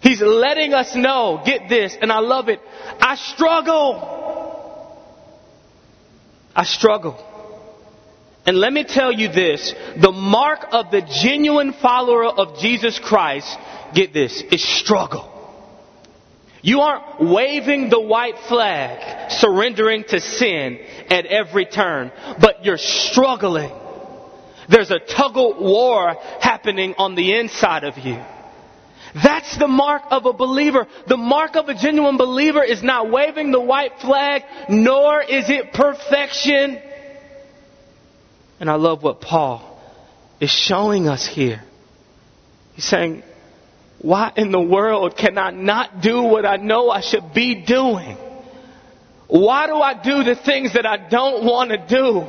He's 0.00 0.20
letting 0.20 0.72
us 0.72 0.96
know, 0.96 1.42
get 1.44 1.68
this, 1.68 1.96
and 2.00 2.10
I 2.10 2.20
love 2.20 2.48
it. 2.48 2.60
I 3.00 3.16
struggle. 3.16 4.16
I 6.56 6.64
struggle. 6.64 7.26
And 8.46 8.56
let 8.56 8.72
me 8.72 8.84
tell 8.84 9.12
you 9.12 9.28
this, 9.28 9.74
the 10.00 10.12
mark 10.12 10.66
of 10.72 10.90
the 10.90 11.02
genuine 11.22 11.72
follower 11.74 12.24
of 12.24 12.58
Jesus 12.58 12.98
Christ, 12.98 13.58
get 13.94 14.12
this, 14.12 14.42
is 14.50 14.62
struggle. 14.62 15.28
You 16.62 16.80
aren't 16.80 17.30
waving 17.30 17.88
the 17.88 18.00
white 18.00 18.38
flag, 18.48 19.30
surrendering 19.30 20.04
to 20.08 20.20
sin 20.20 20.78
at 21.08 21.26
every 21.26 21.64
turn, 21.64 22.12
but 22.40 22.64
you're 22.64 22.78
struggling. 22.78 23.72
There's 24.68 24.90
a 24.90 24.98
tug 24.98 25.36
of 25.36 25.56
war 25.58 26.14
happening 26.40 26.94
on 26.96 27.14
the 27.14 27.38
inside 27.38 27.84
of 27.84 27.98
you. 27.98 28.22
That's 29.14 29.58
the 29.58 29.66
mark 29.66 30.02
of 30.10 30.26
a 30.26 30.32
believer. 30.32 30.86
The 31.08 31.16
mark 31.16 31.56
of 31.56 31.68
a 31.68 31.74
genuine 31.74 32.16
believer 32.16 32.62
is 32.62 32.82
not 32.82 33.10
waving 33.10 33.50
the 33.50 33.60
white 33.60 33.98
flag, 34.00 34.42
nor 34.68 35.22
is 35.22 35.50
it 35.50 35.72
perfection. 35.72 36.80
And 38.60 38.70
I 38.70 38.74
love 38.74 39.02
what 39.02 39.20
Paul 39.20 39.80
is 40.38 40.50
showing 40.50 41.08
us 41.08 41.26
here. 41.26 41.62
He's 42.74 42.84
saying, 42.84 43.22
why 44.00 44.32
in 44.36 44.52
the 44.52 44.60
world 44.60 45.16
can 45.16 45.36
I 45.36 45.50
not 45.50 46.00
do 46.00 46.22
what 46.22 46.46
I 46.46 46.56
know 46.56 46.90
I 46.90 47.00
should 47.00 47.34
be 47.34 47.54
doing? 47.64 48.16
Why 49.28 49.66
do 49.66 49.74
I 49.74 49.94
do 50.02 50.24
the 50.24 50.34
things 50.34 50.74
that 50.74 50.86
I 50.86 51.08
don't 51.08 51.44
want 51.44 51.70
to 51.70 51.86
do? 51.86 52.26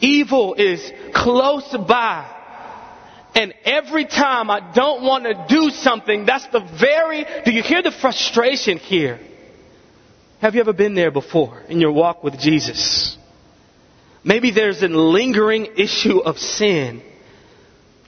Evil 0.00 0.54
is 0.54 0.92
close 1.14 1.76
by. 1.86 2.30
And 3.34 3.52
every 3.64 4.04
time 4.04 4.50
I 4.50 4.72
don't 4.72 5.02
want 5.02 5.24
to 5.24 5.46
do 5.48 5.70
something, 5.70 6.24
that's 6.24 6.46
the 6.48 6.60
very, 6.60 7.26
do 7.44 7.50
you 7.50 7.62
hear 7.62 7.82
the 7.82 7.90
frustration 7.90 8.78
here? 8.78 9.18
Have 10.40 10.54
you 10.54 10.60
ever 10.60 10.72
been 10.72 10.94
there 10.94 11.10
before 11.10 11.60
in 11.68 11.80
your 11.80 11.92
walk 11.92 12.22
with 12.22 12.38
Jesus? 12.38 13.18
Maybe 14.24 14.50
there's 14.50 14.82
a 14.82 14.88
lingering 14.88 15.68
issue 15.76 16.18
of 16.18 16.38
sin. 16.38 17.02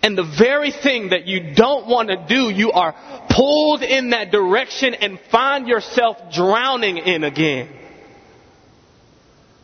And 0.03 0.17
the 0.17 0.37
very 0.39 0.71
thing 0.71 1.11
that 1.11 1.27
you 1.27 1.55
don't 1.55 1.87
want 1.89 2.09
to 2.09 2.27
do, 2.29 2.49
you 2.49 2.73
are 2.73 2.95
pulled 3.29 3.83
in 3.83 4.11
that 4.11 4.31
direction 4.31 4.95
and 4.95 5.19
find 5.31 5.69
yourself 5.69 6.17
drowning 6.33 6.99
in 6.99 7.25
again. 7.25 7.69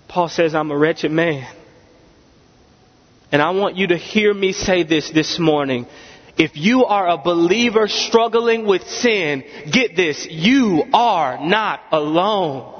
Paul 0.09 0.29
says, 0.29 0.55
I'm 0.55 0.71
a 0.71 0.77
wretched 0.77 1.11
man. 1.11 1.49
And 3.31 3.41
I 3.41 3.51
want 3.51 3.77
you 3.77 3.87
to 3.89 3.97
hear 3.97 4.35
me 4.35 4.53
say 4.53 4.83
this 4.83 5.11
this 5.11 5.39
morning. 5.39 5.87
If 6.37 6.57
you 6.57 6.85
are 6.85 7.09
a 7.09 7.19
believer 7.19 7.89
struggling 7.89 8.67
with 8.67 8.83
sin, 8.89 9.45
get 9.71 9.97
this, 9.97 10.27
you 10.29 10.85
are 10.93 11.39
not 11.47 11.81
alone. 11.93 12.75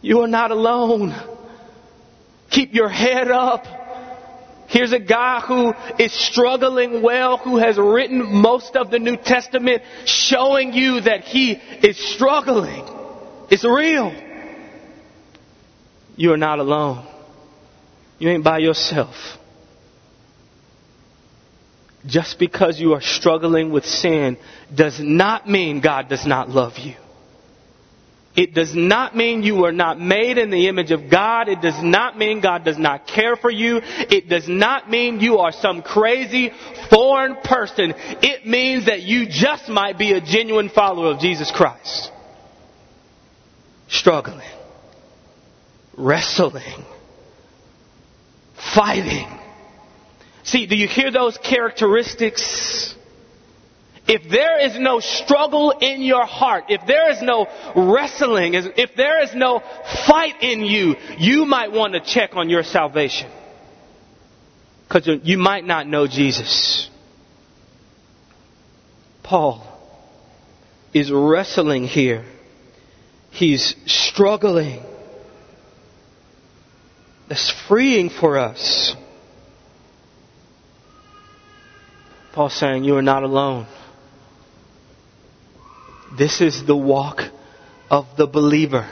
You 0.00 0.20
are 0.22 0.28
not 0.28 0.50
alone. 0.50 1.12
Keep 2.50 2.74
your 2.74 2.88
head 2.88 3.30
up. 3.30 3.66
Here's 4.68 4.92
a 4.92 4.98
guy 4.98 5.40
who 5.40 5.72
is 5.98 6.12
struggling 6.12 7.02
well, 7.02 7.36
who 7.36 7.58
has 7.58 7.76
written 7.78 8.24
most 8.24 8.76
of 8.76 8.90
the 8.90 8.98
New 8.98 9.16
Testament, 9.16 9.82
showing 10.04 10.72
you 10.72 11.00
that 11.02 11.20
he 11.22 11.52
is 11.52 11.96
struggling. 12.14 12.84
It's 13.50 13.64
real. 13.64 14.12
You 16.16 16.32
are 16.32 16.36
not 16.36 16.58
alone. 16.58 17.06
You 18.18 18.30
ain't 18.30 18.44
by 18.44 18.58
yourself. 18.58 19.14
Just 22.06 22.38
because 22.38 22.78
you 22.78 22.94
are 22.94 23.00
struggling 23.00 23.70
with 23.72 23.84
sin 23.84 24.36
does 24.74 24.98
not 25.00 25.48
mean 25.48 25.80
God 25.80 26.08
does 26.08 26.26
not 26.26 26.50
love 26.50 26.78
you. 26.78 26.94
It 28.36 28.52
does 28.52 28.74
not 28.74 29.16
mean 29.16 29.44
you 29.44 29.64
are 29.64 29.72
not 29.72 30.00
made 30.00 30.38
in 30.38 30.50
the 30.50 30.66
image 30.66 30.90
of 30.90 31.08
God. 31.08 31.48
It 31.48 31.60
does 31.60 31.80
not 31.82 32.18
mean 32.18 32.40
God 32.40 32.64
does 32.64 32.78
not 32.78 33.06
care 33.06 33.36
for 33.36 33.50
you. 33.50 33.80
It 33.82 34.28
does 34.28 34.48
not 34.48 34.90
mean 34.90 35.20
you 35.20 35.38
are 35.38 35.52
some 35.52 35.82
crazy 35.82 36.50
foreign 36.90 37.36
person. 37.36 37.94
It 37.96 38.44
means 38.44 38.86
that 38.86 39.02
you 39.02 39.26
just 39.28 39.68
might 39.68 39.98
be 39.98 40.12
a 40.12 40.20
genuine 40.20 40.68
follower 40.68 41.12
of 41.12 41.20
Jesus 41.20 41.52
Christ. 41.52 42.10
Struggling. 43.88 44.48
Wrestling. 45.96 46.84
Fighting. 48.74 49.28
See, 50.42 50.66
do 50.66 50.76
you 50.76 50.88
hear 50.88 51.12
those 51.12 51.38
characteristics? 51.38 52.96
If 54.06 54.30
there 54.30 54.60
is 54.60 54.78
no 54.78 55.00
struggle 55.00 55.70
in 55.70 56.02
your 56.02 56.26
heart, 56.26 56.64
if 56.68 56.82
there 56.86 57.10
is 57.10 57.22
no 57.22 57.46
wrestling, 57.74 58.52
if 58.54 58.94
there 58.96 59.22
is 59.22 59.34
no 59.34 59.62
fight 60.06 60.42
in 60.42 60.60
you, 60.60 60.96
you 61.16 61.46
might 61.46 61.72
want 61.72 61.94
to 61.94 62.00
check 62.00 62.36
on 62.36 62.50
your 62.50 62.62
salvation. 62.62 63.30
Because 64.86 65.08
you 65.22 65.38
might 65.38 65.64
not 65.64 65.86
know 65.86 66.06
Jesus. 66.06 66.90
Paul 69.22 69.66
is 70.92 71.10
wrestling 71.10 71.84
here. 71.84 72.26
He's 73.30 73.74
struggling. 73.86 74.82
That's 77.28 77.50
freeing 77.66 78.10
for 78.10 78.38
us. 78.38 78.94
Paul's 82.34 82.54
saying, 82.54 82.84
You 82.84 82.96
are 82.96 83.02
not 83.02 83.22
alone. 83.22 83.66
This 86.16 86.40
is 86.40 86.64
the 86.64 86.76
walk 86.76 87.22
of 87.90 88.06
the 88.16 88.26
believer 88.26 88.88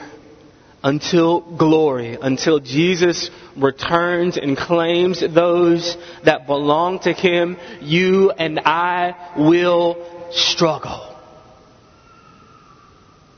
until 0.83 1.41
glory, 1.41 2.19
until 2.21 2.59
Jesus 2.59 3.31
returns 3.57 4.37
and 4.37 4.57
claims 4.57 5.21
those 5.21 5.97
that 6.25 6.47
belong 6.47 6.99
to 7.01 7.13
Him, 7.13 7.57
you 7.81 8.33
and 8.33 8.59
I 8.59 9.35
will 9.39 10.31
struggle. 10.33 11.17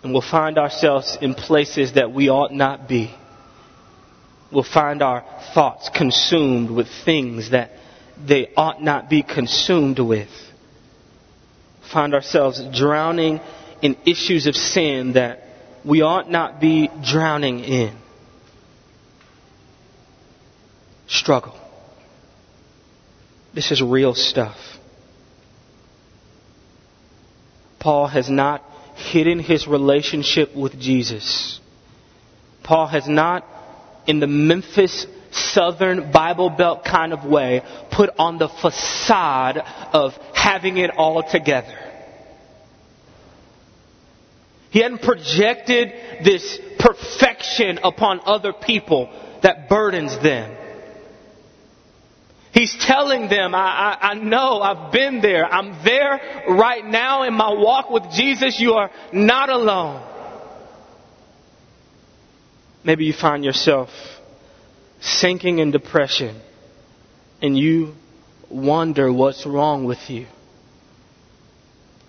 And 0.03 0.13
we'll 0.13 0.23
find 0.23 0.57
ourselves 0.59 1.19
in 1.21 1.35
places 1.35 1.95
that 1.95 2.13
we 2.13 2.31
ought 2.31 2.53
not 2.53 2.89
be. 2.89 3.15
We'll 4.51 4.63
find 4.63 5.03
our 5.03 5.25
thoughts 5.53 5.91
consumed 5.95 6.71
with 6.71 6.87
things 7.05 7.51
that 7.51 7.73
they 8.27 8.51
ought 8.57 8.83
not 8.83 9.11
be 9.11 9.23
consumed 9.23 9.99
with. 9.99 10.31
Find 11.93 12.15
ourselves 12.15 12.63
drowning 12.73 13.41
in 13.83 13.97
issues 14.07 14.47
of 14.47 14.57
sin 14.57 15.13
that 15.15 15.43
we 15.85 16.03
ought 16.03 16.31
not 16.31 16.61
be 16.61 16.89
drowning 17.03 17.61
in. 17.61 17.97
Struggle. 21.07 21.59
This 23.55 23.71
is 23.71 23.83
real 23.83 24.15
stuff. 24.15 24.57
Paul 27.79 28.07
has 28.09 28.31
not 28.31 28.65
hidden 28.95 29.39
his 29.39 29.67
relationship 29.67 30.57
with 30.57 30.81
Jesus. 30.81 31.61
Paul 32.63 32.87
has 32.87 33.07
not, 33.07 33.47
in 34.07 34.21
the 34.21 34.27
Memphis 34.27 35.07
Southern 35.31 36.11
Bible 36.11 36.49
Belt 36.49 36.85
kind 36.85 37.13
of 37.13 37.25
way, 37.25 37.63
put 37.91 38.11
on 38.19 38.39
the 38.39 38.49
facade 38.49 39.59
of 39.93 40.13
having 40.35 40.79
it 40.79 40.91
all 40.97 41.23
together. 41.23 41.94
He 44.75 44.81
hadn't 44.81 45.03
projected 45.03 45.93
this 46.25 46.59
perfection 46.81 47.79
upon 47.85 48.19
other 48.25 48.53
people 48.53 49.09
that 49.41 49.69
burdens 49.69 50.19
them. 50.21 50.53
He's 52.51 52.77
telling 52.81 53.29
them, 53.29 53.55
I, 53.55 53.61
I, 53.61 54.09
I, 54.11 54.15
know, 54.15 54.61
I've 54.61 54.91
been 54.91 55.21
there. 55.21 55.47
I'm 55.47 55.85
there 55.85 56.45
right 56.49 56.85
now 56.85 57.23
in 57.23 57.35
my 57.35 57.53
walk 57.53 57.89
with 57.89 58.11
Jesus. 58.15 58.59
You 58.59 58.73
are 58.73 58.91
not 59.13 59.49
alone. 59.49 60.03
Maybe 62.83 63.05
you 63.05 63.13
find 63.13 63.45
yourself 63.45 63.91
sinking 65.01 65.61
in 65.61 65.71
depression 65.71 66.41
and 67.41 67.57
you 67.57 67.95
wonder 68.51 69.13
what's 69.13 69.47
wrong 69.47 69.85
with 69.85 70.11
you. 70.11 70.27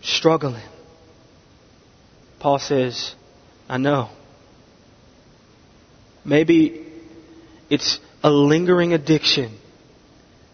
Struggling. 0.01 0.63
Paul 2.45 2.59
says, 2.59 3.15
I 3.67 3.79
know. 3.79 4.09
Maybe 6.23 6.85
it's 7.71 7.99
a 8.21 8.29
lingering 8.29 8.93
addiction. 8.93 9.57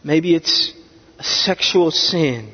Maybe 0.02 0.34
it's 0.34 0.74
a 1.20 1.24
sexual 1.26 1.92
sin. 1.92 2.54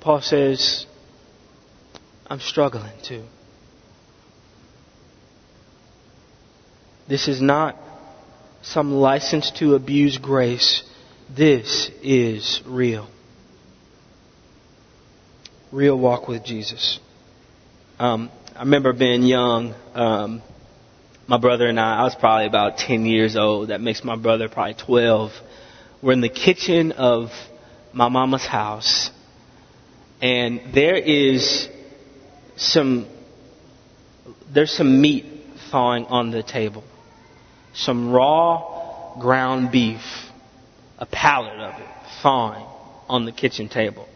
Paul 0.00 0.20
says, 0.20 0.84
I'm 2.26 2.40
struggling 2.40 2.90
too. 3.04 3.22
This 7.06 7.28
is 7.28 7.40
not 7.40 7.76
some 8.62 8.94
license 8.94 9.52
to 9.60 9.76
abuse 9.76 10.18
grace. 10.18 10.82
This 11.30 11.88
is 12.02 12.60
real. 12.66 13.06
Real 15.70 15.96
walk 15.96 16.26
with 16.26 16.44
Jesus. 16.44 16.98
Um, 18.02 18.32
I 18.56 18.62
remember 18.62 18.92
being 18.92 19.22
young. 19.22 19.76
Um, 19.94 20.42
my 21.28 21.38
brother 21.38 21.68
and 21.68 21.78
I, 21.78 22.00
I 22.00 22.02
was 22.02 22.16
probably 22.16 22.46
about 22.46 22.76
10 22.76 23.06
years 23.06 23.36
old. 23.36 23.68
That 23.68 23.80
makes 23.80 24.02
my 24.02 24.16
brother 24.16 24.48
probably 24.48 24.74
12. 24.74 25.30
We're 26.02 26.12
in 26.12 26.20
the 26.20 26.28
kitchen 26.28 26.90
of 26.90 27.28
my 27.92 28.08
mama's 28.08 28.44
house. 28.44 29.08
And 30.20 30.74
there 30.74 30.96
is 30.96 31.68
some, 32.56 33.06
there's 34.52 34.72
some 34.72 35.00
meat 35.00 35.24
thawing 35.70 36.06
on 36.06 36.32
the 36.32 36.42
table. 36.42 36.82
Some 37.72 38.10
raw 38.10 39.16
ground 39.20 39.70
beef. 39.70 40.02
A 40.98 41.06
pallet 41.06 41.60
of 41.60 41.80
it 41.80 41.88
thawing 42.20 42.66
on 43.08 43.26
the 43.26 43.32
kitchen 43.32 43.68
table. 43.68 44.08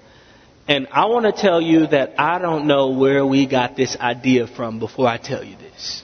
And 0.69 0.89
I 0.91 1.07
want 1.07 1.27
to 1.27 1.33
tell 1.33 1.61
you 1.61 1.87
that 1.87 2.15
I 2.19 2.39
don't 2.41 2.67
know 2.67 2.91
where 2.91 3.25
we 3.25 3.47
got 3.47 3.77
this 3.77 3.97
idea 3.97 4.49
from 4.49 4.81
before 4.81 5.07
I 5.07 5.17
tell 5.17 5.45
you 5.45 5.57
this. 5.57 6.03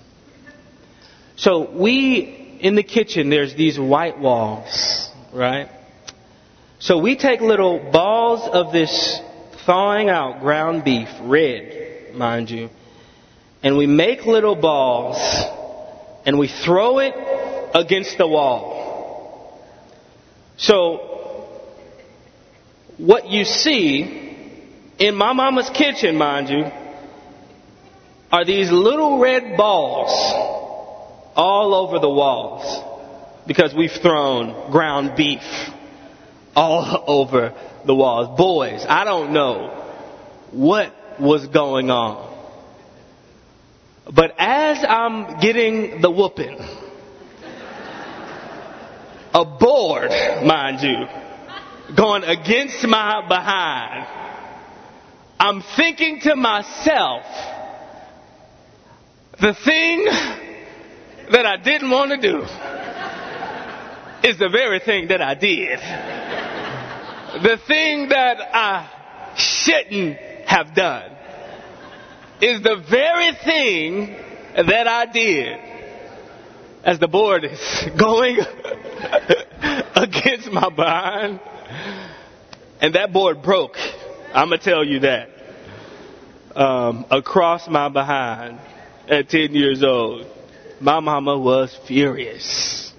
So 1.34 1.68
we, 1.72 2.58
in 2.60 2.76
the 2.76 2.84
kitchen, 2.84 3.28
there's 3.28 3.54
these 3.56 3.76
white 3.78 4.20
walls, 4.20 5.10
right? 5.32 5.68
So 6.78 6.98
we 6.98 7.16
take 7.16 7.40
little 7.40 7.90
balls 7.90 8.48
of 8.52 8.72
this 8.72 9.20
thawing 9.66 10.08
out 10.08 10.40
ground 10.40 10.84
beef, 10.84 11.08
red, 11.22 12.14
mind 12.14 12.48
you, 12.48 12.70
and 13.64 13.76
we 13.76 13.86
make 13.86 14.26
little 14.26 14.54
balls 14.54 15.18
and 16.24 16.38
we 16.38 16.46
throw 16.46 17.00
it 17.00 17.14
against 17.74 18.16
the 18.18 18.28
wall. 18.28 19.58
So, 20.56 21.08
what 22.98 23.28
you 23.28 23.44
see 23.44 24.21
in 25.02 25.16
my 25.16 25.32
mama's 25.32 25.68
kitchen, 25.70 26.16
mind 26.16 26.48
you, 26.48 26.64
are 28.30 28.44
these 28.44 28.70
little 28.70 29.18
red 29.18 29.56
balls 29.56 30.12
all 31.34 31.74
over 31.74 31.98
the 31.98 32.08
walls 32.08 32.84
because 33.44 33.74
we've 33.74 33.90
thrown 33.90 34.70
ground 34.70 35.16
beef 35.16 35.42
all 36.54 37.02
over 37.08 37.52
the 37.84 37.92
walls. 37.92 38.38
Boys, 38.38 38.86
I 38.88 39.02
don't 39.02 39.32
know 39.32 39.70
what 40.52 40.94
was 41.20 41.48
going 41.48 41.90
on. 41.90 42.30
But 44.04 44.34
as 44.38 44.84
I'm 44.88 45.40
getting 45.40 46.00
the 46.00 46.12
whooping, 46.12 46.58
a 49.34 49.44
board, 49.44 50.10
mind 50.44 50.80
you, 50.80 51.96
going 51.96 52.22
against 52.22 52.84
my 52.84 53.26
behind, 53.26 54.21
I'm 55.42 55.60
thinking 55.74 56.20
to 56.20 56.36
myself, 56.36 57.24
the 59.40 59.52
thing 59.54 60.04
that 61.32 61.44
I 61.44 61.56
didn't 61.56 61.90
want 61.90 62.12
to 62.12 62.16
do 62.16 62.42
is 64.28 64.38
the 64.38 64.48
very 64.48 64.78
thing 64.78 65.08
that 65.08 65.20
I 65.20 65.34
did. 65.34 65.80
The 67.42 67.58
thing 67.66 68.10
that 68.10 68.36
I 68.54 69.34
shouldn't 69.34 70.16
have 70.46 70.76
done 70.76 71.10
is 72.40 72.62
the 72.62 72.76
very 72.88 73.32
thing 73.44 74.14
that 74.54 74.86
I 74.86 75.06
did. 75.06 75.58
As 76.84 77.00
the 77.00 77.08
board 77.08 77.44
is 77.46 77.84
going 77.98 78.38
against 79.96 80.52
my 80.52 80.70
behind, 80.70 81.40
and 82.80 82.94
that 82.94 83.12
board 83.12 83.42
broke. 83.42 83.76
I'm 84.34 84.48
gonna 84.48 84.58
tell 84.58 84.84
you 84.84 85.00
that. 85.00 85.28
Um, 86.54 87.06
across 87.10 87.68
my 87.68 87.88
behind 87.88 88.58
at 89.08 89.28
10 89.30 89.54
years 89.54 89.82
old 89.82 90.26
my 90.82 90.98
mama 90.98 91.38
was 91.38 91.78
furious. 91.86 92.92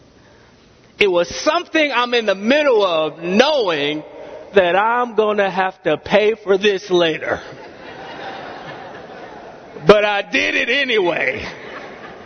It 0.97 1.07
was 1.07 1.27
something 1.43 1.91
I'm 1.91 2.13
in 2.13 2.25
the 2.25 2.35
middle 2.35 2.85
of 2.85 3.19
knowing 3.19 4.03
that 4.55 4.75
I'm 4.75 5.15
to 5.37 5.49
have 5.49 5.81
to 5.83 5.97
pay 5.97 6.35
for 6.35 6.57
this 6.57 6.89
later. 6.89 7.41
but 9.85 10.05
I 10.05 10.21
did 10.21 10.55
it 10.55 10.69
anyway. 10.69 11.43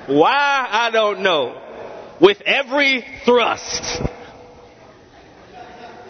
Why? 0.06 0.68
I 0.70 0.92
don't 0.92 1.22
know. 1.22 1.60
With 2.22 2.42
every 2.42 3.04
thrust, 3.26 4.02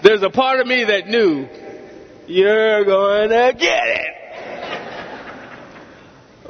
there's 0.04 0.24
a 0.24 0.30
part 0.30 0.60
of 0.60 0.68
me 0.68 0.84
that 0.84 1.08
knew 1.08 1.48
you're 2.28 2.86
going 2.86 3.30
to 3.30 3.54
get 3.58 3.84
it. 3.84 4.14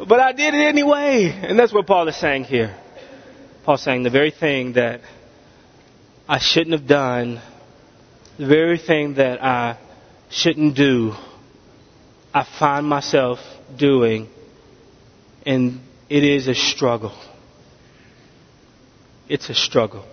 But 0.08 0.20
I 0.20 0.32
did 0.32 0.54
it 0.54 0.66
anyway. 0.66 1.32
And 1.44 1.58
that's 1.58 1.74
what 1.74 1.88
Paul 1.88 2.08
is 2.08 2.16
saying 2.16 2.44
here. 2.46 2.76
Paul 3.63 3.78
saying 3.78 4.04
the 4.04 4.10
very 4.10 4.32
thing 4.32 4.74
that 4.74 5.02
I 6.28 6.40
shouldn't 6.40 6.78
have 6.78 6.88
done, 6.88 7.42
the 8.38 8.48
very 8.48 8.78
thing 8.78 9.16
that 9.16 9.44
I 9.44 9.78
shouldn't 10.30 10.76
do, 10.76 11.13
I 12.34 12.44
find 12.60 12.86
myself 12.86 13.40
doing, 13.76 14.28
and 15.46 15.80
it 16.10 16.24
is 16.24 16.48
a 16.48 16.56
struggle. 16.56 17.13
It's 19.28 19.50
a 19.50 19.56
struggle. 19.56 20.06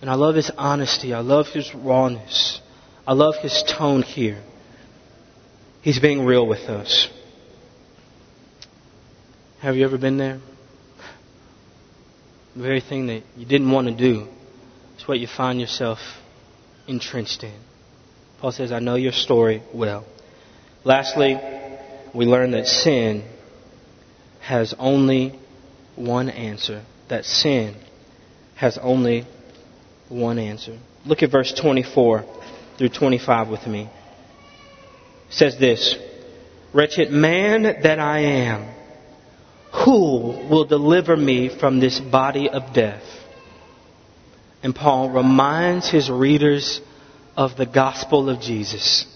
And 0.00 0.08
I 0.08 0.14
love 0.14 0.34
his 0.34 0.50
honesty. 0.56 1.12
I 1.12 1.20
love 1.20 1.48
his 1.48 1.74
rawness. 1.74 2.60
I 3.06 3.12
love 3.12 3.34
his 3.42 3.62
tone 3.68 4.02
here. 4.02 4.42
He's 5.82 5.98
being 5.98 6.24
real 6.24 6.46
with 6.46 6.68
us. 6.68 7.08
Have 9.60 9.76
you 9.76 9.84
ever 9.84 9.98
been 9.98 10.16
there? 10.16 10.40
the 12.54 12.62
very 12.62 12.80
thing 12.80 13.06
that 13.06 13.22
you 13.36 13.46
didn't 13.46 13.70
want 13.70 13.86
to 13.86 13.94
do 13.94 14.26
is 14.98 15.06
what 15.06 15.20
you 15.20 15.26
find 15.26 15.60
yourself 15.60 15.98
entrenched 16.86 17.44
in. 17.44 17.58
Paul 18.40 18.52
says, 18.52 18.72
I 18.72 18.80
know 18.80 18.96
your 18.96 19.12
story 19.12 19.62
well. 19.72 20.04
Lastly, 20.84 21.38
we 22.14 22.24
learn 22.24 22.52
that 22.52 22.66
sin 22.66 23.24
has 24.40 24.74
only 24.78 25.38
one 25.94 26.28
answer. 26.28 26.84
That 27.08 27.24
sin 27.24 27.76
has 28.56 28.78
only 28.78 29.26
one 30.08 30.38
answer. 30.38 30.78
Look 31.06 31.22
at 31.22 31.30
verse 31.30 31.52
24 31.52 32.24
through 32.78 32.88
25 32.88 33.48
with 33.48 33.66
me. 33.66 33.88
Says 35.30 35.56
this 35.58 35.96
Wretched 36.72 37.10
man 37.10 37.62
that 37.62 37.98
I 37.98 38.20
am. 38.20 38.74
Who 39.84 40.48
will 40.50 40.64
deliver 40.64 41.16
me 41.16 41.48
from 41.48 41.78
this 41.80 41.98
body 41.98 42.50
of 42.50 42.74
death? 42.74 43.04
And 44.62 44.74
Paul 44.74 45.10
reminds 45.10 45.88
his 45.88 46.10
readers 46.10 46.80
of 47.36 47.56
the 47.56 47.66
gospel 47.66 48.28
of 48.28 48.40
Jesus. 48.40 49.06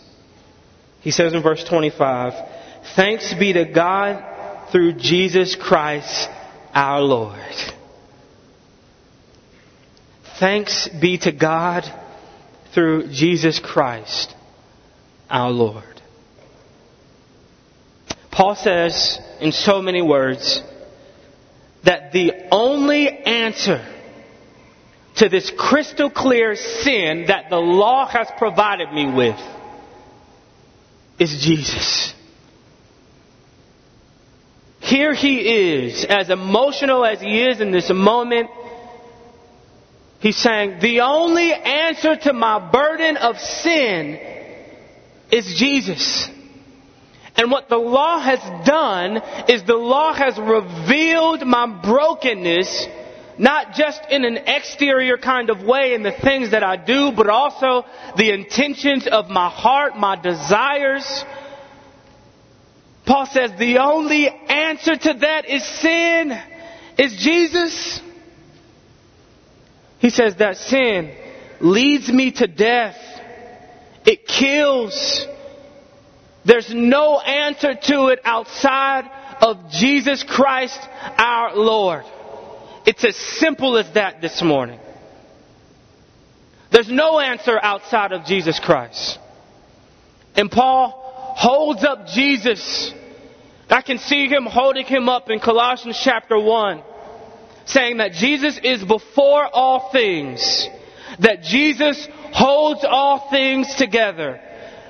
He 1.00 1.10
says 1.10 1.34
in 1.34 1.42
verse 1.42 1.62
25, 1.64 2.32
Thanks 2.96 3.34
be 3.34 3.52
to 3.52 3.64
God 3.64 4.70
through 4.70 4.94
Jesus 4.94 5.54
Christ 5.54 6.28
our 6.72 7.02
Lord. 7.02 7.38
Thanks 10.38 10.88
be 10.88 11.18
to 11.18 11.32
God 11.32 11.84
through 12.72 13.08
Jesus 13.08 13.60
Christ 13.60 14.34
our 15.28 15.50
Lord. 15.50 15.93
Paul 18.34 18.56
says 18.56 19.20
in 19.40 19.52
so 19.52 19.80
many 19.80 20.02
words 20.02 20.60
that 21.84 22.10
the 22.10 22.32
only 22.50 23.08
answer 23.08 23.86
to 25.16 25.28
this 25.28 25.52
crystal 25.56 26.10
clear 26.10 26.56
sin 26.56 27.26
that 27.28 27.48
the 27.48 27.58
law 27.58 28.08
has 28.08 28.26
provided 28.36 28.92
me 28.92 29.12
with 29.12 29.38
is 31.20 31.44
Jesus. 31.44 32.12
Here 34.80 35.14
he 35.14 35.84
is, 35.84 36.04
as 36.04 36.28
emotional 36.28 37.04
as 37.04 37.20
he 37.20 37.40
is 37.40 37.60
in 37.60 37.70
this 37.70 37.88
moment. 37.90 38.50
He's 40.18 40.36
saying, 40.36 40.80
the 40.80 41.02
only 41.02 41.52
answer 41.52 42.16
to 42.16 42.32
my 42.32 42.70
burden 42.70 43.16
of 43.16 43.38
sin 43.38 44.18
is 45.30 45.54
Jesus. 45.56 46.28
And 47.36 47.50
what 47.50 47.68
the 47.68 47.78
law 47.78 48.20
has 48.20 48.38
done 48.64 49.16
is 49.48 49.64
the 49.64 49.74
law 49.74 50.12
has 50.12 50.38
revealed 50.38 51.44
my 51.44 51.66
brokenness, 51.82 52.86
not 53.38 53.74
just 53.74 54.00
in 54.10 54.24
an 54.24 54.36
exterior 54.36 55.16
kind 55.18 55.50
of 55.50 55.62
way 55.62 55.94
in 55.94 56.04
the 56.04 56.12
things 56.12 56.52
that 56.52 56.62
I 56.62 56.76
do, 56.76 57.10
but 57.10 57.28
also 57.28 57.84
the 58.16 58.30
intentions 58.30 59.08
of 59.08 59.28
my 59.28 59.48
heart, 59.48 59.96
my 59.96 60.14
desires. 60.14 61.24
Paul 63.04 63.26
says 63.26 63.50
the 63.58 63.78
only 63.78 64.28
answer 64.28 64.96
to 64.96 65.14
that 65.14 65.48
is 65.48 65.64
sin, 65.80 66.32
is 66.96 67.16
Jesus. 67.16 68.00
He 69.98 70.10
says 70.10 70.36
that 70.36 70.56
sin 70.56 71.12
leads 71.60 72.12
me 72.12 72.30
to 72.30 72.46
death. 72.46 72.96
It 74.06 74.26
kills. 74.26 75.26
There's 76.44 76.72
no 76.72 77.18
answer 77.20 77.74
to 77.74 78.08
it 78.08 78.20
outside 78.24 79.10
of 79.40 79.70
Jesus 79.70 80.22
Christ 80.22 80.78
our 81.16 81.56
Lord. 81.56 82.04
It's 82.86 83.04
as 83.04 83.16
simple 83.16 83.78
as 83.78 83.90
that 83.94 84.20
this 84.20 84.42
morning. 84.42 84.78
There's 86.70 86.90
no 86.90 87.18
answer 87.18 87.58
outside 87.60 88.12
of 88.12 88.26
Jesus 88.26 88.60
Christ. 88.60 89.18
And 90.36 90.50
Paul 90.50 91.34
holds 91.36 91.82
up 91.82 92.08
Jesus. 92.08 92.92
I 93.70 93.80
can 93.80 93.98
see 93.98 94.26
him 94.26 94.44
holding 94.44 94.84
him 94.84 95.08
up 95.08 95.30
in 95.30 95.40
Colossians 95.40 95.98
chapter 96.02 96.38
1, 96.38 96.82
saying 97.64 97.96
that 97.98 98.12
Jesus 98.12 98.58
is 98.62 98.84
before 98.84 99.48
all 99.50 99.90
things, 99.90 100.68
that 101.20 101.42
Jesus 101.42 102.06
holds 102.32 102.84
all 102.84 103.30
things 103.30 103.74
together 103.76 104.40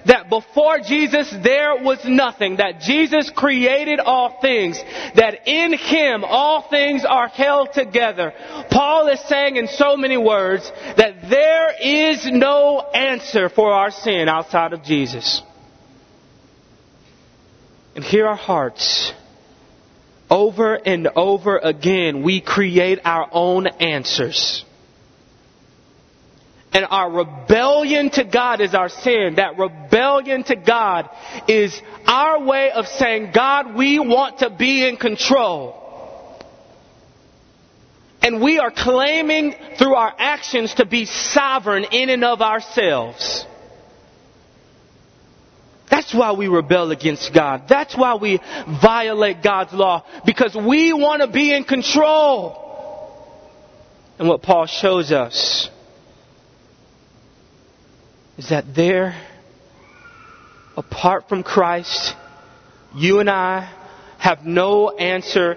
that 0.07 0.29
before 0.29 0.79
Jesus 0.81 1.31
there 1.43 1.83
was 1.83 2.05
nothing, 2.05 2.57
that 2.57 2.81
Jesus 2.81 3.31
created 3.31 4.01
all 4.01 4.39
things, 4.41 4.83
that 5.15 5.47
in 5.47 5.73
Him 5.73 6.25
all 6.25 6.69
things 6.69 7.05
are 7.05 7.29
held 7.29 7.73
together. 7.73 8.33
Paul 8.71 9.09
is 9.09 9.21
saying 9.29 9.57
in 9.57 9.69
so 9.69 9.97
many 9.97 10.17
words 10.17 10.71
that 10.97 11.29
there 11.29 11.75
is 11.81 12.27
no 12.31 12.81
answer 12.81 13.49
for 13.49 13.73
our 13.73 13.91
sin 13.91 14.29
outside 14.29 14.73
of 14.73 14.83
Jesus. 14.83 15.43
And 17.95 18.05
here 18.05 18.27
our 18.27 18.37
hearts. 18.37 19.13
Over 20.31 20.75
and 20.75 21.09
over 21.15 21.59
again, 21.59 22.23
we 22.23 22.41
create 22.41 22.99
our 23.05 23.29
own 23.31 23.67
answers. 23.67 24.64
And 26.75 26.87
our 26.91 27.09
rebellion 27.09 28.11
to 28.11 28.25
God 28.25 28.61
is 28.61 28.75
our 28.75 28.89
sin. 28.89 29.37
That 29.37 29.57
rebellion 29.57 30.43
to 30.45 30.57
God 30.57 31.09
is 31.47 31.81
our 32.05 32.45
way 32.45 32.73
of 32.73 32.89
saying, 32.89 33.31
God, 33.33 33.77
we 33.77 34.01
want 34.01 34.41
to 34.41 34.51
be 34.51 34.87
in 34.87 34.97
control. 34.97 35.81
And 38.23 38.43
we 38.43 38.59
are 38.59 38.73
claiming 38.73 39.55
through 39.79 39.95
our 39.95 40.13
actions 40.19 40.75
to 40.75 40.85
be 40.85 41.05
sovereign 41.05 41.85
in 41.93 42.11
and 42.11 42.25
of 42.25 42.43
ourselves. 42.43 43.47
That's 45.89 46.13
why 46.13 46.33
we 46.33 46.49
rebel 46.49 46.91
against 46.91 47.33
God. 47.33 47.69
That's 47.69 47.97
why 47.97 48.17
we 48.17 48.41
violate 48.83 49.45
God's 49.45 49.73
law. 49.73 50.05
Because 50.27 50.57
we 50.57 50.93
want 50.93 51.23
to 51.23 51.29
be 51.29 51.55
in 51.55 51.63
control. 51.63 52.61
And 54.19 54.27
what 54.27 54.43
Paul 54.43 54.67
shows 54.67 55.13
us 55.13 55.71
is 58.37 58.49
that 58.49 58.75
there, 58.75 59.21
apart 60.77 61.29
from 61.29 61.43
Christ, 61.43 62.15
you 62.95 63.21
and 63.21 63.31
I 63.31 63.73
have 64.19 64.45
no 64.45 64.91
answer 64.91 65.57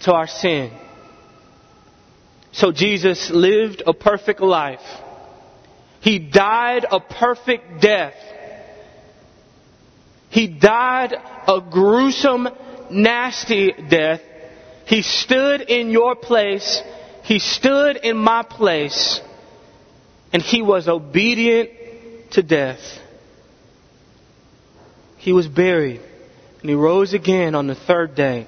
to 0.00 0.12
our 0.12 0.26
sin. 0.26 0.72
So 2.52 2.72
Jesus 2.72 3.30
lived 3.30 3.82
a 3.86 3.92
perfect 3.92 4.40
life. 4.40 4.82
He 6.00 6.18
died 6.18 6.86
a 6.90 7.00
perfect 7.00 7.80
death. 7.80 8.14
He 10.30 10.46
died 10.46 11.14
a 11.14 11.60
gruesome, 11.60 12.48
nasty 12.90 13.72
death. 13.88 14.20
He 14.86 15.02
stood 15.02 15.62
in 15.62 15.90
your 15.90 16.16
place. 16.16 16.82
He 17.22 17.38
stood 17.38 17.96
in 17.98 18.16
my 18.16 18.42
place 18.42 19.20
and 20.32 20.42
he 20.42 20.62
was 20.62 20.88
obedient 20.88 21.70
to 22.32 22.42
death. 22.42 22.80
He 25.16 25.32
was 25.32 25.46
buried 25.46 26.00
and 26.60 26.68
he 26.68 26.74
rose 26.74 27.14
again 27.14 27.54
on 27.54 27.66
the 27.66 27.74
third 27.74 28.14
day. 28.14 28.46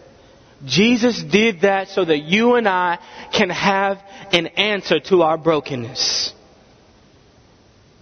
Jesus 0.64 1.22
did 1.22 1.62
that 1.62 1.89
so 1.89 2.05
that 2.05 2.18
you 2.18 2.57
and 2.57 2.68
I 2.68 2.99
can 3.33 3.49
have 3.51 3.99
an 4.33 4.49
answer 4.49 5.01
to 5.01 5.22
our 5.22 5.39
brokenness. 5.39 6.35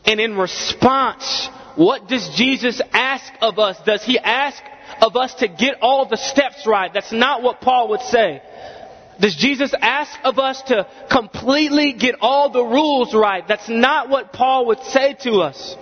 And 0.05 0.21
in 0.21 0.37
response, 0.37 1.49
what 1.77 2.09
does 2.09 2.29
Jesus 2.35 2.81
ask 2.93 3.33
of 3.41 3.59
us? 3.59 3.77
Does 3.85 4.03
he 4.03 4.19
ask 4.19 4.61
of 5.01 5.17
us 5.17 5.35
to 5.37 5.49
get 5.49 5.77
all 5.81 6.09
the 6.09 6.17
steps 6.17 6.67
right? 6.67 6.93
That's 6.93 7.13
not 7.13 7.43
what 7.43 7.61
Paul 7.61 7.89
would 7.91 8.01
say. 8.01 8.43
Does 9.21 9.35
Jesus 9.35 9.75
ask 9.81 10.19
of 10.25 10.39
us 10.39 10.63
to 10.63 10.87
completely 11.11 11.93
get 11.93 12.17
all 12.21 12.51
the 12.51 12.63
rules 12.63 13.15
right? 13.15 13.47
That's 13.47 13.69
not 13.69 14.09
what 14.09 14.33
Paul 14.33 14.67
would 14.67 14.83
say 14.85 15.15
to 15.23 15.41
us. 15.41 15.77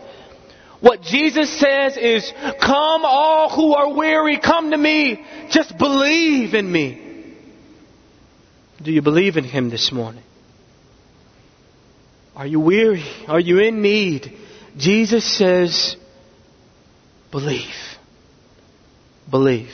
What 0.81 1.03
Jesus 1.03 1.59
says 1.59 1.97
is, 1.97 2.33
come 2.61 3.05
all 3.05 3.51
who 3.51 3.75
are 3.75 3.95
weary, 3.95 4.39
come 4.39 4.71
to 4.71 4.77
me. 4.77 5.25
Just 5.51 5.77
believe 5.77 6.55
in 6.55 6.71
me. 6.71 7.35
Do 8.83 8.93
you 8.93 9.03
believe 9.03 9.37
in 9.37 9.45
him 9.45 9.71
this 9.71 9.91
morning? 9.91 10.23
Are 12.35 12.47
you 12.47 12.61
weary? 12.61 13.05
Are 13.27 13.41
you 13.41 13.59
in 13.61 13.81
need? 13.81 14.37
Jesus 14.77 15.25
says, 15.25 15.97
believe. 17.31 17.75
Believe. 19.31 19.73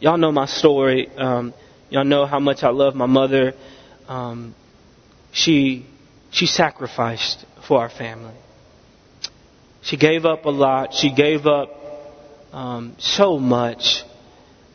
Y'all 0.00 0.18
know 0.18 0.32
my 0.32 0.46
story. 0.46 1.08
Um, 1.16 1.54
Y'all 1.94 2.02
know 2.02 2.26
how 2.26 2.40
much 2.40 2.64
I 2.64 2.70
love 2.70 2.96
my 2.96 3.06
mother. 3.06 3.54
Um, 4.08 4.52
she 5.30 5.86
she 6.32 6.44
sacrificed 6.44 7.46
for 7.68 7.78
our 7.78 7.88
family. 7.88 8.34
She 9.80 9.96
gave 9.96 10.24
up 10.24 10.44
a 10.44 10.50
lot. 10.50 10.92
She 10.92 11.14
gave 11.14 11.46
up 11.46 11.70
um, 12.52 12.96
so 12.98 13.38
much, 13.38 14.02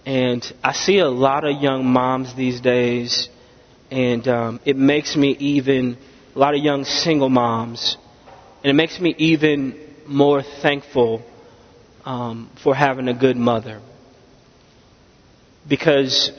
and 0.06 0.42
I 0.64 0.72
see 0.72 1.00
a 1.00 1.10
lot 1.10 1.44
of 1.44 1.62
young 1.62 1.86
moms 1.88 2.34
these 2.36 2.62
days, 2.62 3.28
and 3.92 4.26
um, 4.30 4.62
it 4.64 4.78
makes 4.78 5.18
me 5.18 5.36
even 5.40 5.98
a 6.34 6.40
lot 6.40 6.56
of 6.56 6.64
young 6.64 6.86
single 6.86 7.28
moms, 7.28 7.98
and 8.64 8.70
it 8.72 8.76
makes 8.76 8.98
me 8.98 9.14
even 9.18 9.78
more 10.08 10.42
thankful 10.42 11.22
um, 12.06 12.50
for 12.64 12.74
having 12.74 13.10
a 13.10 13.14
good 13.14 13.36
mother 13.36 13.82
because 15.68 16.32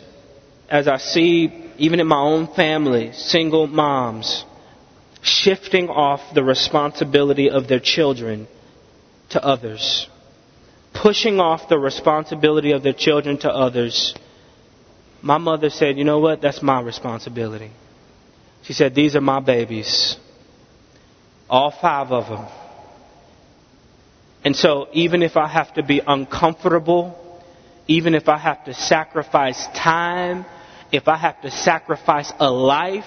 as 0.70 0.86
I 0.86 0.98
see, 0.98 1.72
even 1.78 1.98
in 1.98 2.06
my 2.06 2.20
own 2.20 2.46
family, 2.54 3.12
single 3.12 3.66
moms 3.66 4.44
shifting 5.20 5.88
off 5.88 6.20
the 6.34 6.44
responsibility 6.44 7.50
of 7.50 7.68
their 7.68 7.80
children 7.80 8.46
to 9.30 9.44
others, 9.44 10.08
pushing 10.94 11.40
off 11.40 11.68
the 11.68 11.78
responsibility 11.78 12.72
of 12.72 12.82
their 12.82 12.92
children 12.92 13.38
to 13.38 13.50
others. 13.50 14.14
My 15.20 15.38
mother 15.38 15.70
said, 15.70 15.98
You 15.98 16.04
know 16.04 16.20
what? 16.20 16.40
That's 16.40 16.62
my 16.62 16.80
responsibility. 16.80 17.72
She 18.62 18.72
said, 18.72 18.94
These 18.94 19.16
are 19.16 19.20
my 19.20 19.40
babies. 19.40 20.16
All 21.48 21.72
five 21.72 22.12
of 22.12 22.28
them. 22.28 22.46
And 24.44 24.56
so, 24.56 24.88
even 24.92 25.22
if 25.22 25.36
I 25.36 25.48
have 25.48 25.74
to 25.74 25.82
be 25.82 26.00
uncomfortable, 26.06 27.42
even 27.88 28.14
if 28.14 28.28
I 28.28 28.38
have 28.38 28.64
to 28.66 28.74
sacrifice 28.74 29.66
time 29.76 30.46
if 30.92 31.08
I 31.08 31.16
have 31.16 31.40
to 31.42 31.50
sacrifice 31.50 32.32
a 32.38 32.50
life, 32.50 33.04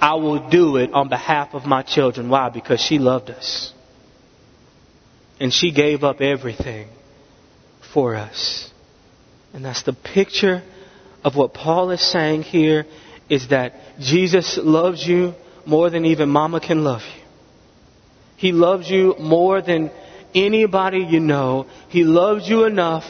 I 0.00 0.14
will 0.14 0.48
do 0.48 0.76
it 0.76 0.92
on 0.92 1.08
behalf 1.08 1.54
of 1.54 1.66
my 1.66 1.82
children. 1.82 2.28
Why? 2.28 2.48
Because 2.48 2.80
she 2.80 2.98
loved 2.98 3.30
us. 3.30 3.72
And 5.38 5.52
she 5.52 5.72
gave 5.72 6.04
up 6.04 6.20
everything 6.20 6.88
for 7.92 8.14
us. 8.14 8.70
And 9.52 9.64
that's 9.64 9.82
the 9.82 9.92
picture 9.92 10.62
of 11.24 11.36
what 11.36 11.54
Paul 11.54 11.90
is 11.90 12.00
saying 12.00 12.42
here 12.42 12.86
is 13.28 13.48
that 13.48 13.74
Jesus 13.98 14.58
loves 14.62 15.06
you 15.06 15.34
more 15.66 15.90
than 15.90 16.04
even 16.04 16.28
mama 16.28 16.60
can 16.60 16.84
love 16.84 17.02
you. 17.02 17.22
He 18.36 18.52
loves 18.52 18.88
you 18.88 19.16
more 19.18 19.60
than 19.60 19.90
anybody 20.34 21.06
you 21.08 21.20
know. 21.20 21.66
He 21.88 22.04
loves 22.04 22.48
you 22.48 22.64
enough 22.64 23.04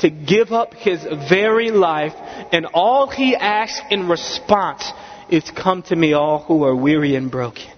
to 0.00 0.10
give 0.10 0.52
up 0.52 0.74
his 0.74 1.02
very 1.28 1.70
life, 1.70 2.14
and 2.52 2.66
all 2.74 3.08
he 3.08 3.34
asks 3.34 3.80
in 3.90 4.08
response 4.08 4.90
is 5.30 5.50
come 5.50 5.82
to 5.84 5.96
me 5.96 6.12
all 6.12 6.40
who 6.40 6.64
are 6.64 6.74
weary 6.74 7.16
and 7.16 7.30
broken. 7.30 7.70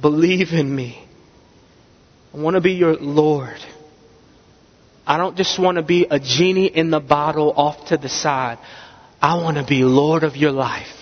Believe 0.00 0.52
in 0.52 0.74
me. 0.74 1.04
I 2.34 2.38
want 2.38 2.54
to 2.54 2.60
be 2.60 2.72
your 2.72 2.96
Lord. 2.96 3.58
I 5.06 5.16
don't 5.16 5.36
just 5.36 5.58
want 5.58 5.76
to 5.76 5.82
be 5.82 6.06
a 6.10 6.20
genie 6.20 6.66
in 6.66 6.90
the 6.90 7.00
bottle 7.00 7.52
off 7.56 7.88
to 7.88 7.96
the 7.96 8.08
side. 8.08 8.58
I 9.20 9.42
want 9.42 9.56
to 9.56 9.64
be 9.64 9.82
Lord 9.82 10.22
of 10.22 10.36
your 10.36 10.52
life, 10.52 10.94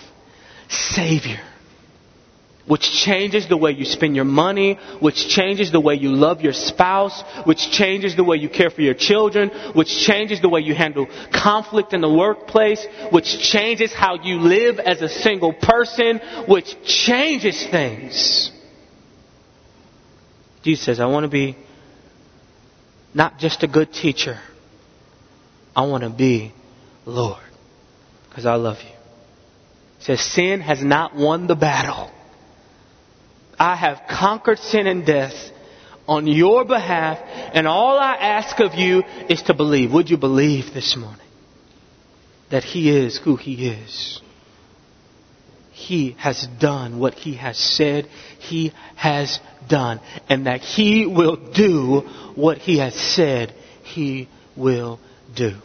Savior, 0.69 1.41
which 2.67 2.81
changes 2.81 3.47
the 3.47 3.57
way 3.57 3.71
you 3.71 3.85
spend 3.85 4.15
your 4.15 4.25
money, 4.25 4.77
which 4.99 5.29
changes 5.29 5.71
the 5.71 5.79
way 5.79 5.95
you 5.95 6.11
love 6.11 6.41
your 6.41 6.53
spouse, 6.53 7.23
which 7.45 7.71
changes 7.71 8.15
the 8.15 8.23
way 8.23 8.35
you 8.35 8.49
care 8.49 8.69
for 8.69 8.81
your 8.81 8.93
children, 8.93 9.49
which 9.73 9.87
changes 10.05 10.41
the 10.41 10.49
way 10.49 10.59
you 10.59 10.75
handle 10.75 11.07
conflict 11.33 11.93
in 11.93 12.01
the 12.01 12.11
workplace, 12.11 12.85
which 13.11 13.39
changes 13.39 13.93
how 13.93 14.21
you 14.21 14.39
live 14.39 14.79
as 14.79 15.01
a 15.01 15.07
single 15.07 15.53
person, 15.53 16.19
which 16.47 16.75
changes 16.83 17.65
things. 17.71 18.51
Jesus 20.63 20.83
says, 20.83 20.99
I 20.99 21.05
want 21.05 21.23
to 21.23 21.29
be 21.29 21.55
not 23.13 23.39
just 23.39 23.63
a 23.63 23.67
good 23.67 23.93
teacher. 23.93 24.39
I 25.73 25.85
want 25.85 26.03
to 26.03 26.09
be 26.09 26.51
Lord 27.05 27.41
because 28.29 28.45
I 28.45 28.55
love 28.55 28.77
you. 28.81 28.95
He 29.99 30.03
says, 30.03 30.19
Sin 30.19 30.59
has 30.59 30.83
not 30.83 31.15
won 31.15 31.47
the 31.47 31.55
battle. 31.55 32.11
I 33.59 33.75
have 33.75 34.03
conquered 34.09 34.59
sin 34.59 34.87
and 34.87 35.05
death 35.05 35.51
on 36.07 36.27
your 36.27 36.63
behalf, 36.63 37.19
and 37.53 37.67
all 37.67 37.97
I 37.97 38.15
ask 38.15 38.59
of 38.59 38.75
you 38.75 39.03
is 39.29 39.41
to 39.43 39.53
believe. 39.53 39.91
Would 39.91 40.09
you 40.09 40.17
believe 40.17 40.73
this 40.73 40.95
morning 40.95 41.27
that 42.49 42.63
He 42.63 42.95
is 42.95 43.17
who 43.17 43.35
He 43.35 43.69
is? 43.69 44.21
He 45.71 46.11
has 46.19 46.47
done 46.59 46.99
what 46.99 47.13
He 47.13 47.35
has 47.35 47.57
said 47.57 48.05
He 48.39 48.73
has 48.95 49.39
done, 49.67 49.99
and 50.29 50.45
that 50.45 50.61
He 50.61 51.05
will 51.05 51.35
do 51.35 52.01
what 52.35 52.59
He 52.59 52.77
has 52.77 52.95
said 52.95 53.53
He 53.83 54.29
will 54.55 54.99
do. 55.35 55.55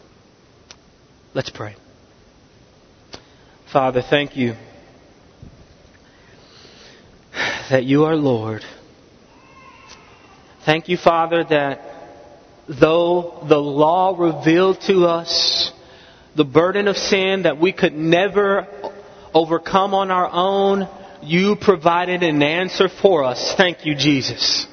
Let's 1.33 1.49
pray. 1.49 1.75
Father, 3.71 4.01
thank 4.07 4.35
you 4.35 4.55
that 7.73 7.85
you 7.85 8.03
are 8.05 8.15
Lord. 8.15 8.61
Thank 10.63 10.89
you, 10.89 10.95
Father, 10.95 11.43
that 11.43 11.81
though 12.69 13.43
the 13.49 13.57
law 13.57 14.15
revealed 14.15 14.79
to 14.81 15.07
us 15.07 15.71
the 16.35 16.43
burden 16.43 16.87
of 16.87 16.95
sin 16.95 17.43
that 17.43 17.59
we 17.59 17.73
could 17.73 17.95
never 17.95 18.67
overcome 19.33 19.95
on 19.95 20.11
our 20.11 20.29
own, 20.31 20.87
you 21.23 21.55
provided 21.55 22.21
an 22.21 22.43
answer 22.43 22.89
for 22.89 23.23
us. 23.23 23.55
Thank 23.57 23.87
you, 23.87 23.95
Jesus. 23.95 24.67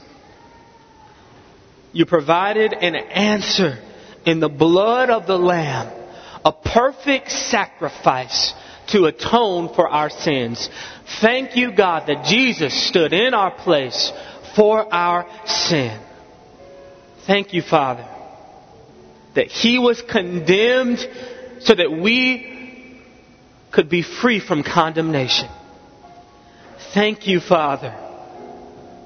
You 1.94 2.04
provided 2.04 2.74
an 2.74 2.96
answer 2.96 3.78
in 4.26 4.40
the 4.40 4.50
blood 4.50 5.08
of 5.08 5.26
the 5.26 5.38
Lamb, 5.38 5.90
a 6.44 6.52
perfect 6.52 7.30
sacrifice 7.30 8.52
to 8.92 9.04
atone 9.06 9.74
for 9.74 9.88
our 9.88 10.10
sins. 10.10 10.68
Thank 11.20 11.56
you, 11.56 11.72
God, 11.72 12.06
that 12.06 12.24
Jesus 12.24 12.88
stood 12.88 13.12
in 13.12 13.34
our 13.34 13.50
place 13.50 14.12
for 14.56 14.92
our 14.92 15.26
sin. 15.46 16.00
Thank 17.26 17.54
you, 17.54 17.62
Father, 17.62 18.06
that 19.34 19.48
He 19.48 19.78
was 19.78 20.02
condemned 20.02 20.98
so 21.60 21.74
that 21.74 21.92
we 21.92 23.00
could 23.70 23.88
be 23.88 24.02
free 24.02 24.40
from 24.40 24.62
condemnation. 24.62 25.48
Thank 26.92 27.28
you, 27.28 27.40
Father, 27.40 27.94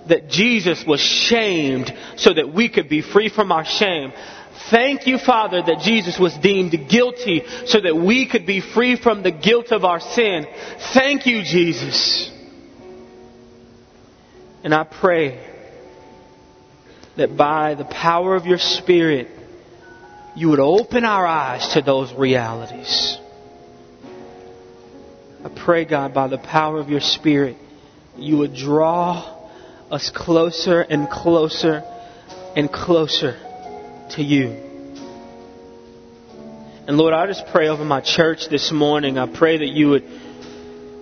that 0.09 0.31
Jesus 0.31 0.85
was 0.87 1.01
shamed 1.01 1.95
so 2.17 2.33
that 2.33 2.53
we 2.53 2.69
could 2.69 2.89
be 2.89 3.03
free 3.03 3.29
from 3.29 3.53
our 3.53 3.65
shame. 3.65 4.13
Thank 4.71 5.07
you, 5.07 5.19
Father, 5.19 5.61
that 5.63 5.81
Jesus 5.81 6.19
was 6.19 6.35
deemed 6.39 6.89
guilty 6.89 7.43
so 7.67 7.81
that 7.81 7.95
we 7.95 8.27
could 8.27 8.47
be 8.47 8.61
free 8.61 8.97
from 8.97 9.23
the 9.23 9.31
guilt 9.31 9.73
of 9.73 9.85
our 9.85 10.01
sin. 10.01 10.47
Thank 10.95 11.27
you, 11.27 11.43
Jesus. 11.43 12.31
And 14.63 14.75
I 14.75 14.85
pray 14.85 15.47
that 17.17 17.37
by 17.37 17.75
the 17.75 17.85
power 17.85 18.35
of 18.35 18.47
your 18.47 18.59
Spirit, 18.59 19.29
you 20.35 20.49
would 20.49 20.61
open 20.61 21.05
our 21.05 21.27
eyes 21.27 21.75
to 21.75 21.83
those 21.83 22.13
realities. 22.15 23.19
I 25.45 25.51
pray, 25.51 25.85
God, 25.85 26.15
by 26.15 26.29
the 26.29 26.39
power 26.39 26.81
of 26.81 26.89
your 26.89 27.01
Spirit, 27.01 27.57
you 28.17 28.39
would 28.39 28.55
draw 28.55 29.51
us 29.91 30.11
closer 30.11 30.81
and 30.81 31.11
closer 31.11 31.83
and 32.57 32.73
closer 32.73 33.39
to 34.17 34.23
you. 34.23 34.49
And 36.87 36.99
Lord, 36.99 37.15
I 37.15 37.27
just 37.27 37.47
pray 37.47 37.69
over 37.69 37.85
my 37.85 38.01
church 38.01 38.49
this 38.51 38.71
morning. 38.71 39.19
I 39.19 39.27
pray 39.27 39.59
that 39.59 39.69
you 39.69 39.89
would 39.91 40.05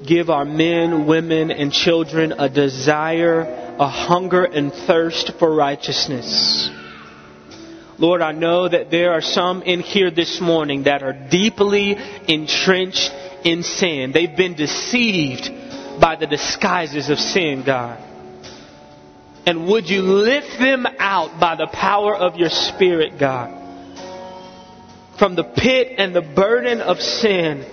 give 0.06 0.30
our 0.30 0.44
men, 0.44 1.06
women, 1.06 1.50
and 1.50 1.72
children 1.72 2.32
a 2.32 2.48
desire, 2.48 3.40
a 3.78 3.88
hunger 3.88 4.44
and 4.44 4.72
thirst 4.72 5.32
for 5.38 5.54
righteousness. 5.54 6.70
Lord, 7.98 8.22
I 8.22 8.32
know 8.32 8.68
that 8.68 8.90
there 8.90 9.12
are 9.12 9.20
some 9.20 9.62
in 9.62 9.80
here 9.80 10.10
this 10.10 10.40
morning 10.40 10.84
that 10.84 11.02
are 11.02 11.12
deeply 11.12 11.96
entrenched 12.28 13.10
in 13.44 13.62
sin. 13.62 14.12
They've 14.12 14.36
been 14.36 14.54
deceived 14.54 15.50
by 16.00 16.16
the 16.16 16.26
disguises 16.26 17.10
of 17.10 17.18
sin, 17.18 17.62
God. 17.64 18.11
And 19.45 19.66
would 19.66 19.88
you 19.90 20.03
lift 20.03 20.59
them 20.59 20.86
out 20.99 21.40
by 21.40 21.57
the 21.57 21.66
power 21.66 22.14
of 22.14 22.36
your 22.36 22.51
Spirit, 22.51 23.18
God, 23.18 23.59
from 25.18 25.34
the 25.34 25.45
pit 25.45 25.95
and 25.99 26.14
the 26.14 26.22
burden 26.22 26.80
of 26.80 27.01
sin. 27.01 27.64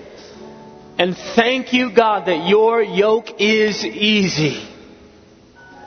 And 0.97 1.15
thank 1.35 1.73
you, 1.73 1.91
God, 1.93 2.25
that 2.27 2.47
your 2.47 2.81
yoke 2.81 3.39
is 3.39 3.85
easy 3.85 4.67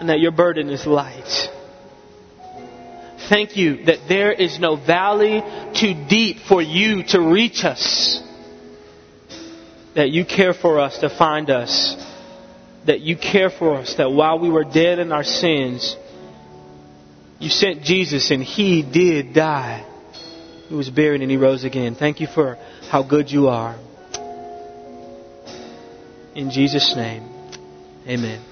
and 0.00 0.08
that 0.08 0.20
your 0.20 0.32
burden 0.32 0.70
is 0.70 0.86
light. 0.86 1.48
Thank 3.28 3.56
you 3.56 3.84
that 3.84 4.08
there 4.08 4.32
is 4.32 4.58
no 4.58 4.76
valley 4.76 5.42
too 5.74 5.94
deep 6.08 6.38
for 6.48 6.62
you 6.62 7.02
to 7.08 7.20
reach 7.20 7.64
us. 7.64 8.22
That 9.94 10.10
you 10.10 10.24
care 10.24 10.54
for 10.54 10.80
us 10.80 10.98
to 10.98 11.08
find 11.08 11.50
us 11.50 11.94
that 12.86 13.00
you 13.00 13.16
care 13.16 13.50
for 13.50 13.76
us, 13.76 13.94
that 13.96 14.10
while 14.10 14.38
we 14.38 14.50
were 14.50 14.64
dead 14.64 14.98
in 14.98 15.12
our 15.12 15.24
sins, 15.24 15.96
you 17.38 17.48
sent 17.48 17.82
Jesus 17.82 18.30
and 18.30 18.42
He 18.42 18.82
did 18.82 19.34
die. 19.34 19.86
He 20.68 20.74
was 20.74 20.90
buried 20.90 21.22
and 21.22 21.30
He 21.30 21.36
rose 21.36 21.64
again. 21.64 21.94
Thank 21.94 22.20
you 22.20 22.26
for 22.26 22.56
how 22.90 23.02
good 23.02 23.30
you 23.30 23.48
are. 23.48 23.76
In 26.34 26.50
Jesus' 26.50 26.94
name, 26.96 27.24
amen. 28.06 28.51